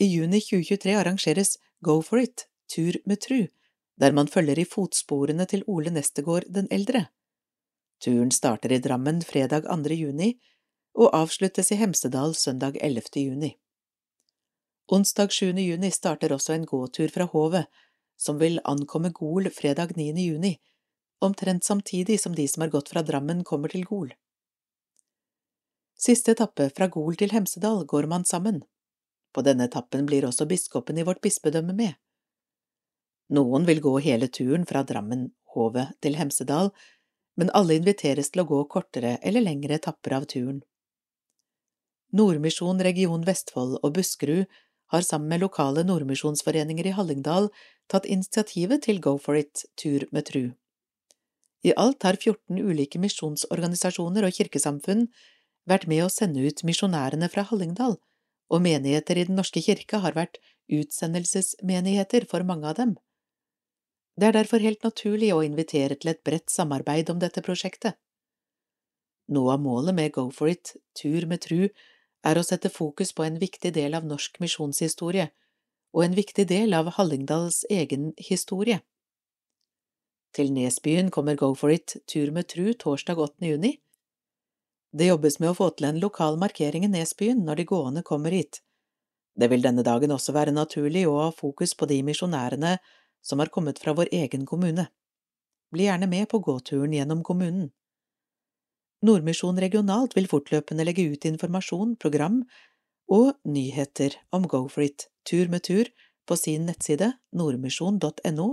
[0.00, 3.42] I juni 2023 arrangeres Go for it, tur med tru,
[4.00, 7.10] der man følger i fotsporene til Ole Nestegård den eldre.
[8.00, 9.92] Turen starter i Drammen fredag 2.
[9.92, 10.38] juni
[10.96, 13.12] og avsluttes i Hemsedal søndag 11.
[13.20, 13.52] juni.
[14.88, 15.52] Onsdag 7.
[15.60, 17.68] juni starter også en gåtur fra Hovet,
[18.16, 20.12] som vil ankomme Gol fredag 9.
[20.18, 20.58] juni,
[21.20, 24.12] omtrent samtidig som de som har gått fra Drammen kommer til Gol.
[25.98, 28.62] Siste etappe fra Gol til Hemsedal går man sammen.
[29.34, 31.94] På denne etappen blir også biskopen i vårt bispedømme med.
[33.34, 36.70] Noen vil gå hele turen fra Drammen, Hovet til Hemsedal,
[37.38, 40.60] men alle inviteres til å gå kortere eller lengre etapper av turen.
[42.14, 44.44] Nordmisjon region Vestfold og Buskerud
[44.94, 47.50] har sammen med lokale nordmisjonsforeninger i Hallingdal
[47.90, 50.44] tatt initiativet til Go for it tur med tru.
[51.64, 55.06] I alt har 14 ulike misjonsorganisasjoner og kirkesamfunn
[55.68, 57.96] vært med å sende ut misjonærene fra Hallingdal,
[58.52, 60.38] og menigheter i Den norske kirke har vært
[60.72, 62.94] utsendelsesmenigheter for mange av dem.
[64.20, 67.96] Det er derfor helt naturlig å invitere til et bredt samarbeid om dette prosjektet.
[69.32, 71.70] Noe av målet med Go for it, tur med tru,
[72.24, 75.28] er å sette fokus på en viktig del av norsk misjonshistorie,
[75.94, 78.80] og en viktig del av Hallingdals egen historie.
[80.34, 83.46] Til Nesbyen kommer Go for it, tur med tru, torsdag 8.
[83.46, 83.76] juni,
[84.94, 88.30] det jobbes med å få til en lokal markering i Nesbyen når de gående kommer
[88.30, 88.60] hit.
[89.34, 92.76] Det vil denne dagen også være naturlig å ha fokus på de misjonærene
[93.24, 94.86] som har kommet fra vår egen kommune.
[95.74, 97.72] Bli gjerne med på gåturen gjennom kommunen.
[99.04, 102.40] Nordmisjon regionalt vil fortløpende legge ut informasjon, program
[103.12, 105.90] og nyheter om GoFrit tur med tur,
[106.24, 108.46] på sin nettside nordmisjon.no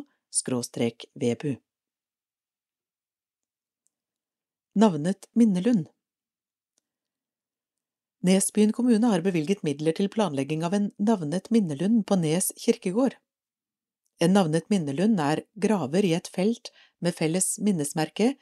[1.15, 1.53] vebu.
[4.75, 5.87] Navnet Minnelund
[8.21, 13.15] Nesbyen kommune har bevilget midler til planlegging av en navnet minnelund på Nes kirkegård.
[14.21, 16.69] En navnet minnelund er graver i et felt
[17.01, 18.35] med felles minnesmerke,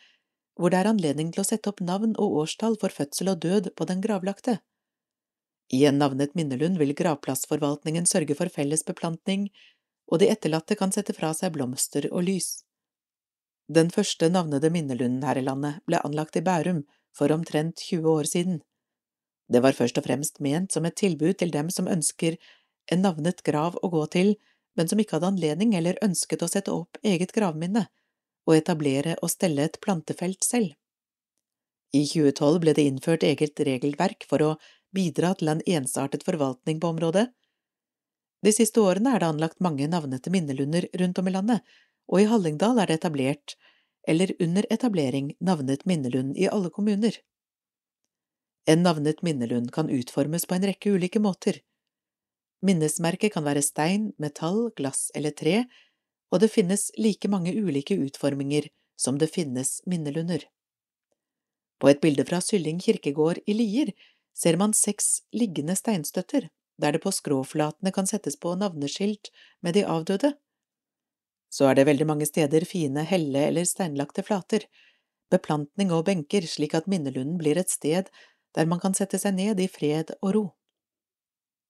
[0.60, 3.72] hvor det er anledning til å sette opp navn og årstall for fødsel og død
[3.80, 4.58] på den gravlagte.
[5.72, 9.48] I en navnet minnelund vil gravplassforvaltningen sørge for felles beplantning,
[10.12, 12.66] og de etterlatte kan sette fra seg blomster og lys.
[13.70, 16.82] Den første navnede minnelunden her i landet ble anlagt i Bærum
[17.16, 18.60] for omtrent 20 år siden.
[19.50, 22.36] Det var først og fremst ment som et tilbud til dem som ønsker
[22.92, 24.36] en navnet grav å gå til,
[24.76, 27.86] men som ikke hadde anledning eller ønsket å sette opp eget gravminne
[28.50, 30.74] og etablere og stelle et plantefelt selv.
[31.94, 34.56] I 2012 ble det innført eget regelverk for å
[34.94, 37.30] bidra til en ensartet forvaltning på området.
[38.46, 41.66] De siste årene er det anlagt mange navnete minnelunder rundt om i landet,
[42.10, 43.56] og i Hallingdal er det etablert,
[44.08, 47.18] eller under etablering, navnet minnelund i alle kommuner.
[48.70, 51.60] En navnet minnelund kan utformes på en rekke ulike måter.
[52.66, 55.64] Minnesmerket kan være stein, metall, glass eller tre,
[56.32, 60.44] og det finnes like mange ulike utforminger som det finnes minnelunder.
[61.80, 63.94] På et bilde fra Sylling kirkegård i Lier
[64.36, 69.32] ser man seks liggende steinstøtter, der det på skråflatene kan settes på navneskilt
[69.64, 70.34] med de avdøde.
[71.50, 74.68] Så er det veldig mange steder fine helle- eller steinlagte flater,
[75.32, 78.12] beplantning og benker slik at minnelunden blir et sted
[78.56, 80.46] der man kan sette seg ned i fred og ro.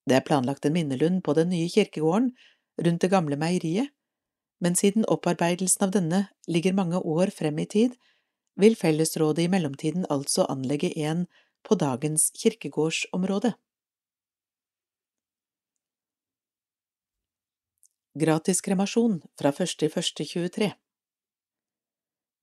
[0.08, 2.32] Det er planlagt en minnelund på den nye kirkegården
[2.80, 3.92] rundt det gamle meieriet,
[4.60, 7.96] men siden opparbeidelsen av denne ligger mange år frem i tid,
[8.60, 11.26] vil fellesrådet i mellomtiden altså anlegge en
[11.64, 13.54] på dagens kirkegårdsområde.
[18.20, 20.72] Gratis kremasjon fra 1.1.23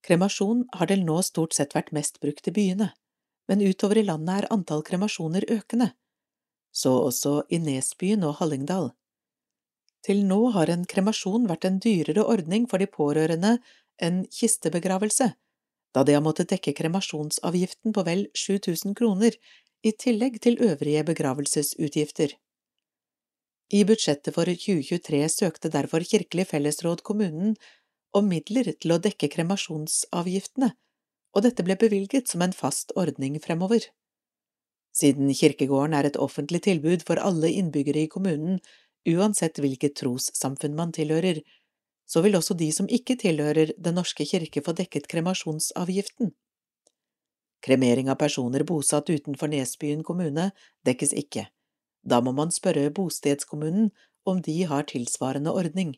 [0.07, 2.93] Kremasjon har til nå stort sett vært mest brukt i byene
[3.47, 5.91] men utover i landet er antall kremasjoner økende,
[6.71, 8.91] så også i Nesbyen og Hallingdal.
[10.07, 13.57] Til nå har en kremasjon vært en dyrere ordning for de pårørende
[13.99, 15.33] enn kistebegravelse,
[15.91, 19.35] da de har måttet dekke kremasjonsavgiften på vel 7000 kroner,
[19.85, 22.31] i tillegg til øvrige begravelsesutgifter.
[23.77, 27.57] I budsjettet for 2023 søkte derfor Kirkelig fellesråd kommunen
[28.15, 30.71] om midler til å dekke kremasjonsavgiftene,
[31.35, 33.83] og dette ble bevilget som en fast ordning fremover.
[34.95, 38.61] Siden kirkegården er et offentlig tilbud for alle innbyggere i kommunen,
[39.07, 41.41] uansett hvilket trossamfunn man tilhører,
[42.07, 46.31] så vil også de som ikke tilhører Den norske kirke få dekket kremasjonsavgiften.
[47.65, 50.51] Kremering av personer bosatt utenfor Nesbyen kommune
[50.87, 51.47] dekkes ikke.
[52.07, 53.89] Da må man spørre bostedskommunen
[54.27, 55.97] om de har tilsvarende ordning.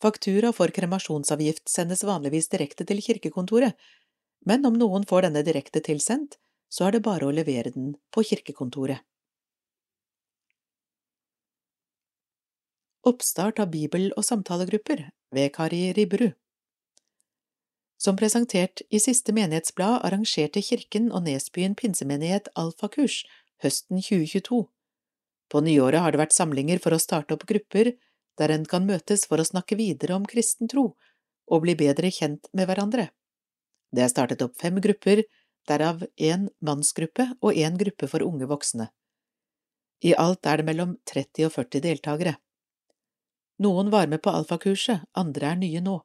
[0.00, 3.74] Faktura for kremasjonsavgift sendes vanligvis direkte til kirkekontoret,
[4.46, 6.38] men om noen får denne direkte tilsendt,
[6.72, 9.02] så er det bare å levere den på kirkekontoret.
[13.00, 16.34] Oppstart av bibel- og samtalegrupper ved Kari Ribberud
[17.96, 23.22] Som presentert i siste menighetsblad arrangerte Kirken og Nesbyen pinsemenighet alfakurs
[23.64, 24.66] høsten 2022.
[25.48, 27.94] På nyåret har det vært samlinger for å starte opp grupper
[28.36, 30.90] der en kan møtes for å snakke videre om kristen tro
[31.48, 33.08] og bli bedre kjent med hverandre.
[33.96, 35.24] Det er startet opp fem grupper,
[35.64, 38.90] derav én mannsgruppe og én gruppe for unge voksne.
[40.04, 42.36] I alt er det mellom 30 og 40 deltakere.
[43.60, 45.98] Noen var med på alfakurset, andre er nye nå,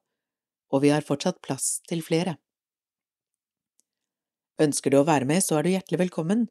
[0.74, 2.36] og vi har fortsatt plass til flere.
[4.60, 6.48] Ønsker du å være med, så er du hjertelig velkommen.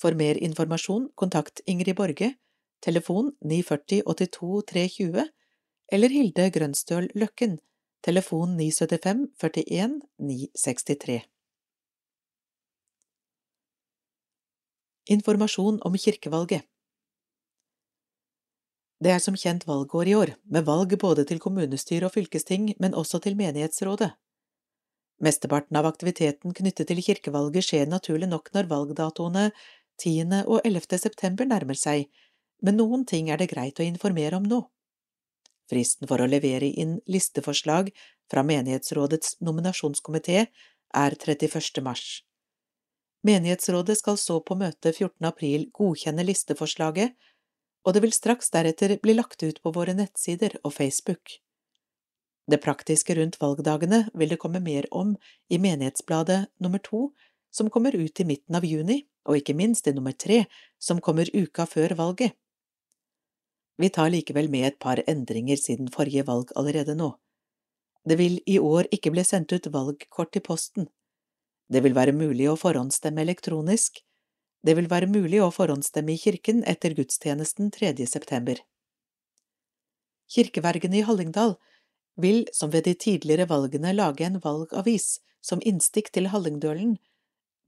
[0.00, 2.34] For mer informasjon, kontakt Ingrid Borge
[2.80, 5.26] telefon 940 82 320,
[5.92, 7.58] eller Hilde Grønstøl Løkken,
[8.04, 11.20] telefon 975 41 963.
[15.10, 16.66] Informasjon om kirkevalget
[19.00, 22.94] Det er som kjent valgår i år, med valg både til kommunestyre og fylkesting, men
[22.94, 24.10] også til menighetsrådet.
[25.24, 29.46] Mesteparten av aktiviteten knyttet til kirkevalget skjer naturlig nok når valgdatoene
[30.00, 30.44] 10.
[30.46, 30.98] og 11.
[31.00, 32.08] september nærmer seg,
[32.64, 34.62] men noen ting er det greit å informere om nå.
[35.70, 37.92] Fristen for å levere inn listeforslag
[38.30, 41.80] fra menighetsrådets nominasjonskomité er 31.
[41.84, 42.22] mars.
[43.24, 45.28] Menighetsrådet skal så på møte 14.
[45.28, 47.12] april godkjenne listeforslaget,
[47.84, 51.40] og det vil straks deretter bli lagt ut på våre nettsider og Facebook.
[52.50, 55.14] Det praktiske rundt valgdagene vil det komme mer om
[55.48, 57.10] i Menighetsbladet nummer to,
[57.50, 60.44] som kommer ut i midten av juni, og ikke minst i nummer tre,
[60.78, 62.34] som kommer uka før valget.
[63.80, 67.14] Vi tar likevel med et par endringer siden forrige valg allerede nå.
[68.04, 70.88] Det vil i år ikke bli sendt ut valgkort i posten.
[71.70, 74.02] Det vil være mulig å forhåndsstemme elektronisk.
[74.60, 77.94] Det vil være mulig å forhåndsstemme i kirken etter gudstjenesten 3.
[78.06, 78.60] september.
[80.30, 81.56] Kirkevergene i Hallingdal
[82.20, 86.98] vil, som ved de tidligere valgene, lage en valgavis som innstikk til Hallingdølen.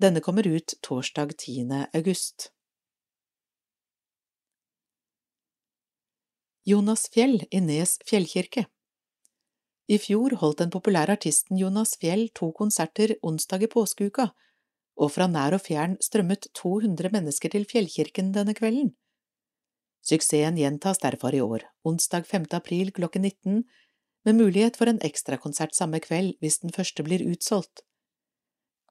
[0.03, 1.89] Denne kommer ut torsdag 10.
[1.97, 2.51] august.
[6.69, 8.69] Jonas Fjell i Nes fjellkirke
[9.91, 14.29] I fjor holdt den populære artisten Jonas Fjell to konserter onsdag i påskeuka,
[14.97, 18.93] og fra nær og fjern strømmet 200 mennesker til fjellkirken denne kvelden.
[20.03, 22.47] Suksessen gjentas derfor i år, onsdag 5.
[22.59, 23.65] april klokken 19,
[24.25, 27.83] med mulighet for en ekstrakonsert samme kveld hvis den første blir utsolgt.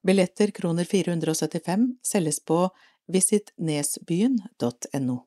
[0.08, 2.70] Billetter kroner 475 selges på
[3.12, 5.18] visitnesbyen.no.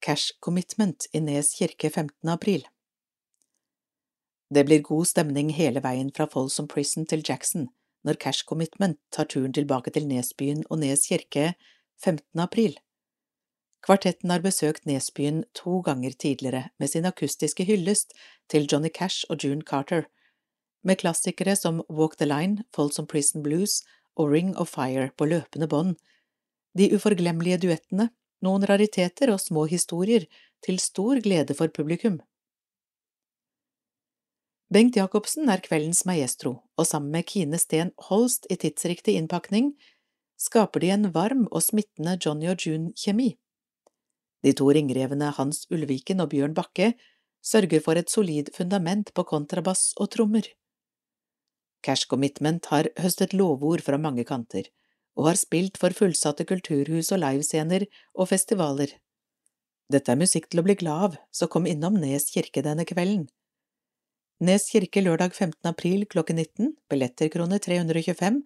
[0.00, 2.28] Cash Commitment i Nes kirke 15.
[2.28, 2.64] april.
[4.50, 7.68] Det blir god stemning hele veien fra Folsom Prison til Jackson
[8.02, 11.52] når Cash Commitment tar turen tilbake til Nesbyen og Nes kirke
[12.02, 12.40] 15.
[12.40, 12.74] april.
[13.86, 18.16] Kvartetten har besøkt Nesbyen to ganger tidligere med sin akustiske hyllest
[18.50, 20.08] til Johnny Cash og June Carter,
[20.82, 23.82] med klassikere som Walk the Line, Folsom Prison Blues
[24.16, 25.94] og Ring of Fire på løpende bånd,
[26.78, 28.08] de uforglemmelige duettene
[28.42, 30.26] noen rariteter og små historier
[30.64, 32.20] til stor glede for publikum.
[34.70, 39.72] Bengt Jacobsen er kveldens maestro, og sammen med Kine Sten Holst i tidsriktig innpakning
[40.38, 43.32] skaper de en varm og smittende Johnny og June-kjemi.
[44.46, 46.92] De to ringrevene Hans Ulviken og Bjørn Bakke
[47.42, 50.46] sørger for et solid fundament på kontrabass og trommer.
[51.82, 54.70] Cash Commitment har høstet lovord fra mange kanter,
[55.18, 58.94] og har spilt for fullsatte kulturhus og livescener og festivaler.
[59.90, 63.26] Dette er musikk til å bli glad av, så kom innom Nes kirke denne kvelden.
[64.40, 65.68] Nes kirke lørdag 15.
[65.68, 68.40] april klokken 19, billetter krone 325,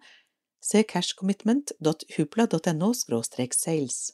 [0.59, 2.89] se cashcommitment.hupla.no
[3.55, 4.11] sales.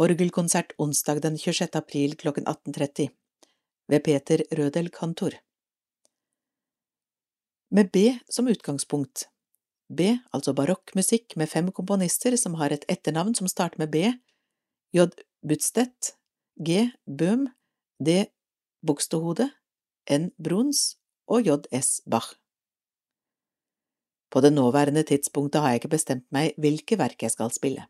[0.00, 1.76] Orgelkonsert onsdag den 26.
[1.76, 3.10] april klokken 18.30
[3.92, 5.36] ved Peter Rødel kantor.
[7.68, 9.28] Med B som utgangspunkt.
[9.92, 10.00] B,
[10.32, 14.08] altså barokkmusikk med fem komponister som har et etternavn som starter med B,
[14.96, 15.04] J.
[15.44, 16.16] Budstedt,
[16.56, 16.88] G.
[17.04, 17.52] Bøhm,
[18.00, 18.24] D.
[18.84, 19.50] Bogstehode,
[20.10, 20.30] N.
[20.38, 21.58] Bruns og J.
[21.74, 22.00] S.
[22.06, 22.34] Bach.
[24.30, 27.86] På det nåværende tidspunktet har jeg ikke bestemt meg hvilke verk jeg skal spille.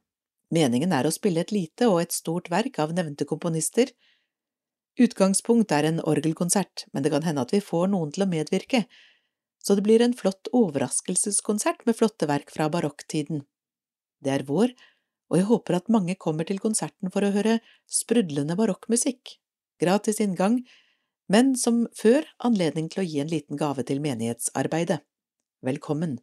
[0.54, 3.90] Meningen er å spille et lite og et stort verk av nevnte komponister.
[4.98, 8.86] Utgangspunkt er en orgelkonsert, men det kan hende at vi får noen til å medvirke,
[9.62, 13.42] så det blir en flott overraskelseskonsert med flotte verk fra barokktiden.
[14.24, 14.72] Det er vår,
[15.28, 19.36] og jeg håper at mange kommer til konserten for å høre sprudlende barokkmusikk.
[19.78, 20.64] Gratis inngang,
[21.30, 25.04] men som før anledning til å gi en liten gave til menighetsarbeidet.
[25.62, 26.16] Velkommen!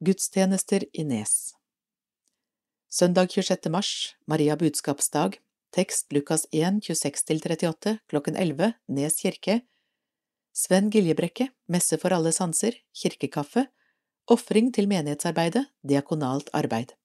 [0.00, 1.52] Gudstjenester i Nes
[2.88, 3.68] Søndag 26.
[3.68, 3.90] mars,
[4.24, 5.36] Maria budskapsdag,
[5.76, 9.58] tekst Lukas 1, 26–38, klokken 11, Nes kirke,
[10.56, 13.66] Sven Giljebrekke, messe for alle sanser, kirkekaffe,
[14.32, 16.96] ofring til menighetsarbeidet, diakonalt arbeid.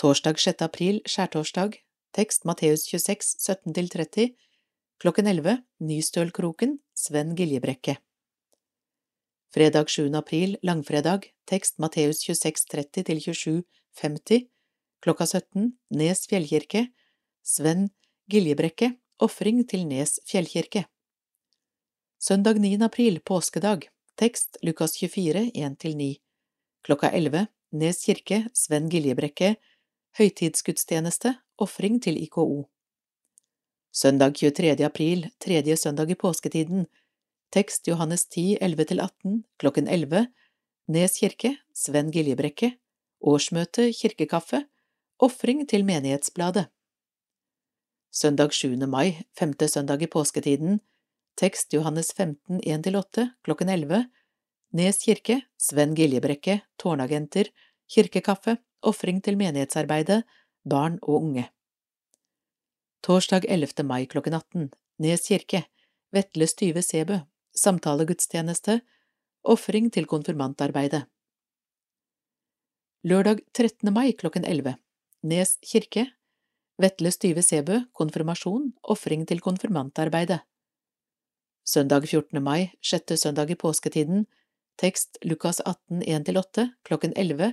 [0.00, 0.62] Torsdag 6.
[0.64, 1.74] april, skjærtorsdag,
[2.16, 4.30] tekst Matteus 26, 17–30,
[4.96, 7.98] klokken 11, Nystølkroken, Sven Giljebrekke.
[9.52, 10.06] Fredag 7.
[10.16, 13.60] april, langfredag, tekst Matteus 26, 30–27,
[14.00, 14.48] 50,
[15.04, 16.86] klokka 17, Nes fjellkirke,
[17.44, 17.90] Sven
[18.32, 20.86] Giljebrekke, ofring til Nes fjellkirke.
[22.16, 22.78] Søndag 9.
[22.88, 26.14] april, påskedag, tekst Lukas 24, 1–9,
[26.88, 29.58] klokka 11, Nes kirke, Sven Giljebrekke,
[30.18, 32.66] høytidsgudstjeneste, ofring til IKO.
[33.92, 34.84] Søndag 23.
[34.86, 36.86] april, tredje søndag i påsketiden,
[37.50, 40.26] Tekst Johannes 10, 11–18, klokken 11,
[40.88, 42.76] Nes kirke, Sven Giljebrekke,
[43.20, 44.64] årsmøte, kirkekaffe,
[45.18, 46.68] ofring til Menighetsbladet.
[48.10, 48.76] Søndag 7.
[48.86, 50.80] mai, femte søndag i påsketiden,
[51.38, 54.04] tekst Johannes 15, 1–8, klokken 11,
[54.72, 57.50] Nes kirke, Sven Giljebrekke, tårnagenter,
[57.90, 60.22] kirkekaffe, ofring til menighetsarbeidet,
[60.64, 61.46] barn og unge.
[63.02, 63.84] Torsdag 11.
[63.84, 64.70] mai klokken 18,
[65.00, 65.64] Nes kirke,
[66.12, 67.20] Vetle Styve Sebø,
[67.56, 68.80] samtalegudstjeneste,
[69.44, 71.06] ofring til konfirmantarbeidet.
[73.04, 73.92] Lørdag 13.
[73.92, 74.74] mai klokken 11
[75.22, 76.10] Nes kirke
[76.80, 80.40] Vetle Styve Sebø konfirmasjon, ofring til konfirmantarbeidet.
[81.64, 82.42] Søndag 14.
[82.42, 84.24] mai, sjette søndag i påsketiden,
[84.80, 87.52] tekst Lukas 18, 1–8, klokken 11,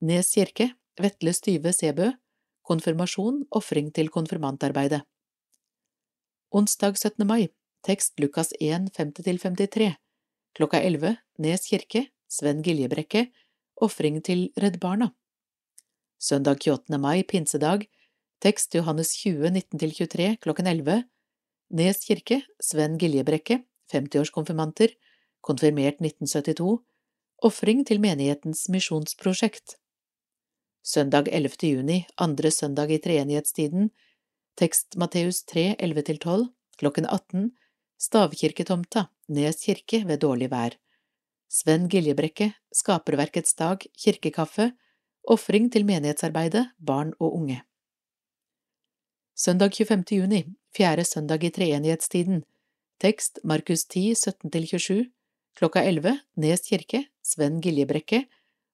[0.00, 2.12] Nes kirke, Vetle Styve Sebø,
[2.62, 5.00] konfirmasjon, ofring til konfirmantarbeidet.
[6.54, 7.26] Onsdag 17.
[7.26, 7.48] mai,
[7.82, 9.96] Tekst Lukas 1, 50–53
[10.54, 13.24] Klokka 11 Nes kirke, Sven Giljebrekke,
[13.82, 15.10] ofring til Redd Barna.
[16.18, 16.98] Søndag 28.
[16.98, 17.88] mai, pinsedag,
[18.38, 21.02] tekst Johannes 20, 19–23 klokken 11
[21.74, 24.94] Nes kirke, Sven Giljebrekke, 50-årskonfirmanter,
[25.42, 26.78] konfirmert 1972,
[27.42, 29.74] ofring til menighetens misjonsprosjekt.
[30.82, 31.68] Søndag 11.
[31.68, 33.90] juni, andre søndag i treenighetstiden,
[34.56, 36.48] tekst Matteus 3, 11–12,
[36.78, 37.50] klokken 18,
[37.98, 40.76] Stavkirketomta, Nes kirke ved dårlig vær.
[41.48, 44.70] Sven Giljebrekke, Skaperverkets dag, kirkekaffe,
[45.28, 47.62] ofring til menighetsarbeidet, barn og unge.
[49.36, 50.18] Søndag 25.
[50.18, 50.44] juni,
[50.76, 52.44] fjerde søndag i treenighetstiden,
[53.00, 55.04] tekst Markus 10, 17–27,
[55.58, 58.24] klokka 11, Nes kirke, Sven Giljebrekke,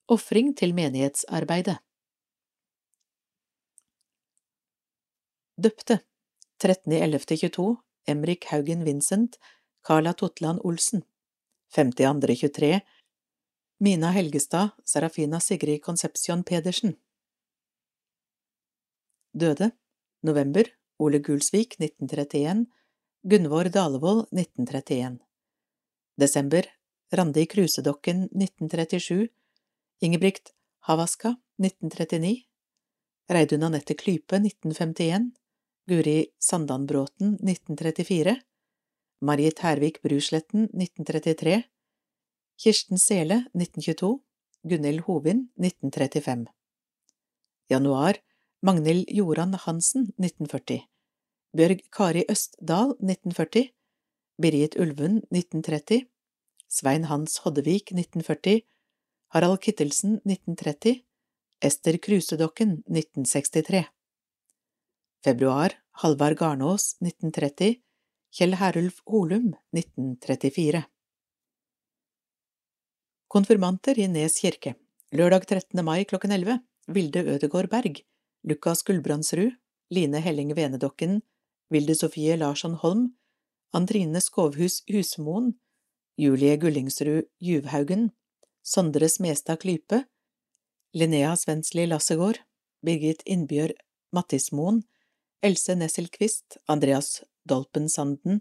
[0.08, 1.78] ofring til menighetsarbeidet.
[5.56, 6.00] Døpte
[6.58, 7.76] 13.11.22
[8.06, 9.38] Emrik Haugen Vincent,
[9.86, 11.04] Carla Totland Olsen.
[11.76, 12.80] 52.23
[13.78, 16.96] Mina Helgestad, Serafina Sigrid Konsepsjon Pedersen.
[19.32, 19.70] Døde
[20.22, 20.64] November
[20.98, 22.66] Ole Gulsvik 1931
[23.22, 25.18] Gunvor Dalevold 1931
[26.20, 26.66] Desember
[27.12, 29.28] Randi Krusedokken 1937
[30.00, 30.50] Ingebrigt
[30.80, 32.42] Havaska 1939
[33.30, 35.30] Reidun Anette Klype 1951
[35.86, 38.40] Guri Sandanbråten 1934
[39.20, 41.62] Marit Hervik Brusletten 1933
[42.56, 44.22] Kirsten Sele 1922
[44.62, 46.46] Gunhild Hovin 1935
[47.68, 48.16] Januar.
[48.62, 50.86] Magnhild Joran Hansen 1940
[51.52, 53.68] Bjørg Kari Østdal 1940
[54.40, 56.06] Birgit Ulven 1930
[56.68, 58.64] Svein Hans Hoddevik 1940
[59.36, 61.04] Harald Kittelsen 1930
[61.60, 63.84] Ester Krusedokken 1963
[65.24, 65.72] Februar
[66.02, 67.78] Halvard Garnås 1930
[68.36, 70.82] Kjell Herulf Holum 1934
[73.32, 74.74] Konfirmanter i Nes kirke
[75.16, 75.80] Lørdag 13.
[75.80, 76.58] mai klokken 11
[76.92, 78.02] Vilde Ødegård Berg,
[78.44, 79.56] Lukas Gulbrandsrud,
[79.88, 81.22] Line Helling Venedokken,
[81.72, 83.14] Vilde Sofie Larsson Holm,
[83.72, 85.54] Andrine Skovhus Husmoen,
[86.20, 88.10] Julie Gullingsrud Juvhaugen,
[88.62, 90.04] Sondre Smestad Klype,
[90.92, 92.44] Linnea Svensli Lassegård,
[92.84, 93.80] Birgit Innbjørg
[94.12, 94.84] Mattismoen,
[95.44, 98.40] Else Nesselquist, Andreas Dolpen Sanden,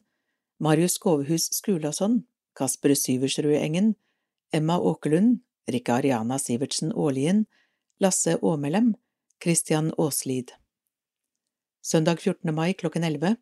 [0.57, 2.23] Marius Skovhus Skulason,
[2.55, 3.95] Kasper Syversrud Engen,
[4.53, 7.45] Emma Åkerlund, Rikka Ariana Sivertsen Aalien,
[7.99, 8.95] Lasse Åmelem,
[9.43, 10.51] Christian Aaslid.
[11.81, 12.55] Søndag 14.
[12.55, 13.35] mai klokken 11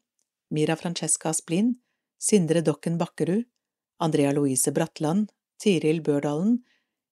[0.50, 1.76] Mira Francesca Splin,
[2.20, 3.44] Sindre Dokken Bakkerud,
[4.00, 5.30] Andrea Louise Bratland,
[5.64, 6.64] Tiril Børdalen,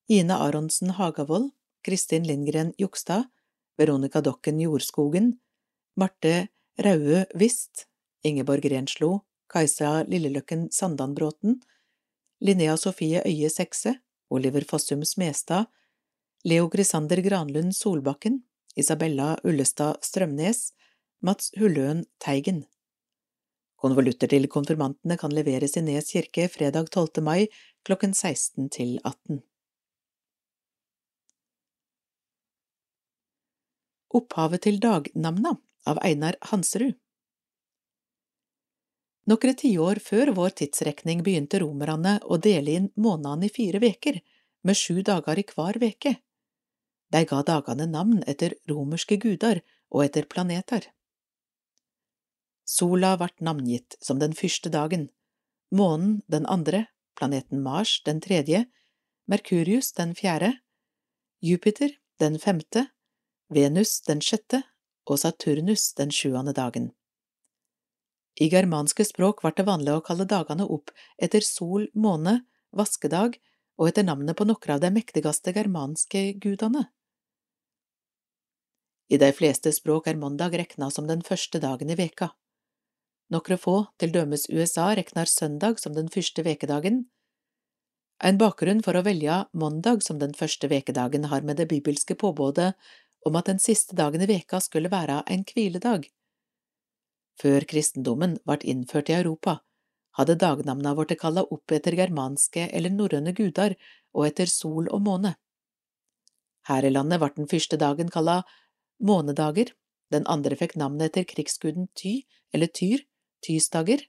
[0.07, 1.51] Ine Aronsen Hagavold,
[1.85, 3.29] Kristin Lindgren Jokstad,
[3.77, 5.39] Veronica Dokken Jordskogen,
[5.99, 6.47] Marte
[6.77, 7.87] Raue Wist,
[8.23, 11.57] Ingeborg Renslo, Kajsa Lilleløkken Sandanbråten,
[12.39, 13.97] Linnea Sofie Øye Sekse,
[14.29, 15.65] Oliver Fossum Smestad,
[16.45, 18.43] Leo Grisander Granlund Solbakken,
[18.77, 20.71] Isabella Ullestad Strømnes,
[21.21, 22.63] Mats Hulløen Teigen.
[23.75, 27.23] Konvolutter til konfirmantene kan leveres i Nes kirke fredag 12.
[27.23, 27.49] mai
[27.83, 29.43] klokken 16 til 18.
[34.15, 36.97] Opphavet til dagnamna av Einar Hanserud
[39.29, 44.17] Nokre tiår før vår tidsrekning begynte romerne å dele inn månedene i fire veker,
[44.65, 46.15] med sju dager i hver veke.
[47.13, 49.61] De ga dagene navn etter romerske guder
[49.93, 50.87] og etter planeter.
[52.65, 55.07] Sola vart navngitt som den første dagen,
[55.69, 58.65] månen den andre, planeten Mars den tredje,
[59.29, 60.55] Merkurius den fjerde,
[61.41, 62.87] Jupiter den femte,
[63.53, 64.63] Venus den sjette
[65.09, 66.91] og Saturnus den sjuende dagen.
[68.39, 73.35] I germanske språk var det vanlig å kalle dagene opp etter sol, måne, vaskedag
[73.79, 76.85] og etter navnet på noen av de mektigste germanske gudene.
[79.09, 82.29] I de fleste språk er mandag rekna som den første dagen i veka.
[83.33, 87.07] Noen få, til dømes USA, regner søndag som den første vekedagen.
[88.19, 92.73] En bakgrunn for å velge mandag som den første vekedagen har med det bibelske påbudet
[93.25, 96.07] om at den siste dagen i veka skulle være en hviledag.
[97.39, 99.59] Før kristendommen ble innført i Europa,
[100.19, 103.75] hadde dagnamna vorte kalla opp etter germanske eller norrøne gudar
[104.15, 105.35] og etter sol og måne.
[106.67, 108.41] Her i landet ble den første dagen kalla
[108.99, 109.71] månedager,
[110.11, 112.21] den andre fikk navnet etter krigsguden Ty
[112.53, 113.05] eller Tyr,
[113.45, 114.03] Tysdager.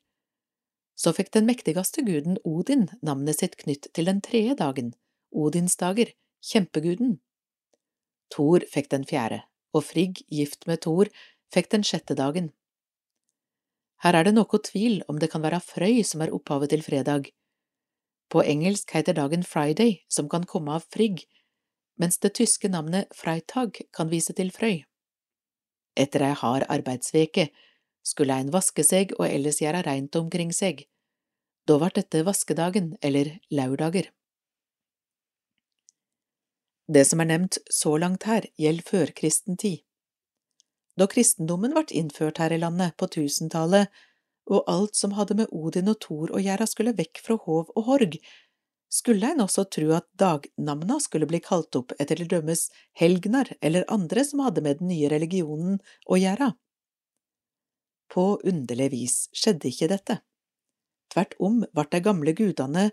[0.96, 4.94] Så fikk den mektigste guden Odin navnet sitt knytt til den tredje dagen,
[5.30, 6.10] Odinsdager,
[6.44, 7.20] kjempeguden.
[8.30, 9.42] Thor fikk den fjerde,
[9.74, 11.10] og Frigg, gift med Thor,
[11.54, 12.52] fikk den sjette dagen.
[14.00, 17.28] Her er det noe tvil om det kan være Frøy som er opphavet til fredag.
[18.30, 21.26] På engelsk heter dagen Friday, som kan komme av Frigg,
[22.00, 24.84] mens det tyske navnet Freitag kan vise til Frøy.
[25.98, 27.50] Etter ei hard arbeidsveke
[28.06, 30.86] skulle ein vaske seg og ellers gjøre reint omkring seg.
[31.68, 34.08] Da var dette vaskedagen, eller laudager.
[36.90, 39.84] Det som er nevnt så langt her, gjelder førkristen tid.
[40.98, 43.90] Da kristendommen ble innført her i landet på tusentallet,
[44.50, 47.84] og alt som hadde med Odin og Thor å gjøre skulle vekk fra hov og
[47.86, 48.16] horg,
[48.90, 52.64] skulle en også tro at dagnamna skulle bli kalt opp etter til dømmes
[52.98, 55.76] helgnar eller andre som hadde med den nye religionen
[56.10, 56.50] å gjøre.
[58.10, 60.18] På underlig vis skjedde ikke dette.
[61.14, 62.88] Tvert om ble de gamle gudene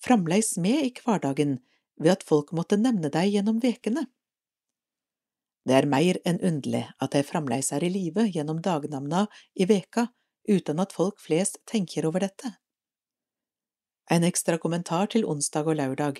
[0.00, 1.58] fremdeles med i hverdagen
[2.00, 4.06] ved at folk måtte nevne deg gjennom vekene.
[5.66, 10.08] Det er meir enn underlig at jeg fremdeles er i live gjennom dagnamna i veka
[10.48, 12.56] uten at folk flest tenker over dette.
[14.10, 16.18] En ekstra kommentar til onsdag og lørdag.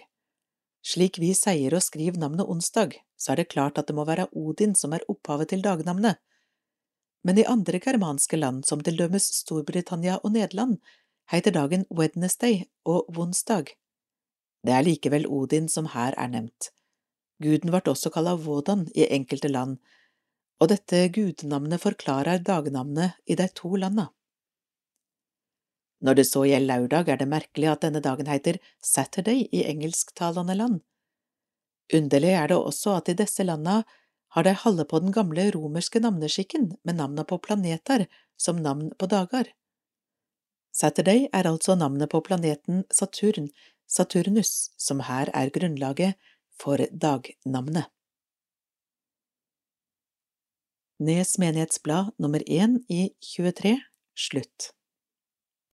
[0.83, 4.29] Slik vi sier og skriver navnet onsdag, så er det klart at det må være
[4.33, 6.19] Odin som er opphavet til dagnavnet.
[7.23, 10.79] Men i andre germanske land, som til dømes Storbritannia og Nederland,
[11.31, 13.75] heter dagen Wednesday og Vonsdag.
[14.63, 16.71] Det er likevel Odin som her er nevnt.
[17.43, 19.79] Guden ble også kalt Vodan i enkelte land,
[20.63, 24.13] og dette gudenavnet forklarer dagnavnet i de to landa.
[26.03, 30.55] Når det så gjelder lørdag, er det merkelig at denne dagen heter Saturday i engelsktalende
[30.59, 30.81] land.
[31.95, 33.83] Underlig er det også at i disse landa
[34.35, 38.07] har de holdt på den gamle romerske navneskikken med navna på planeter
[38.39, 39.51] som navn på dager.
[40.73, 43.51] Saturday er altså navnet på planeten Saturn,
[43.93, 46.17] Saturnus, som her er grunnlaget
[46.61, 47.91] for dagnavnet.
[51.03, 53.75] Nes menighetsblad nummer én i 23
[54.17, 54.71] slutt.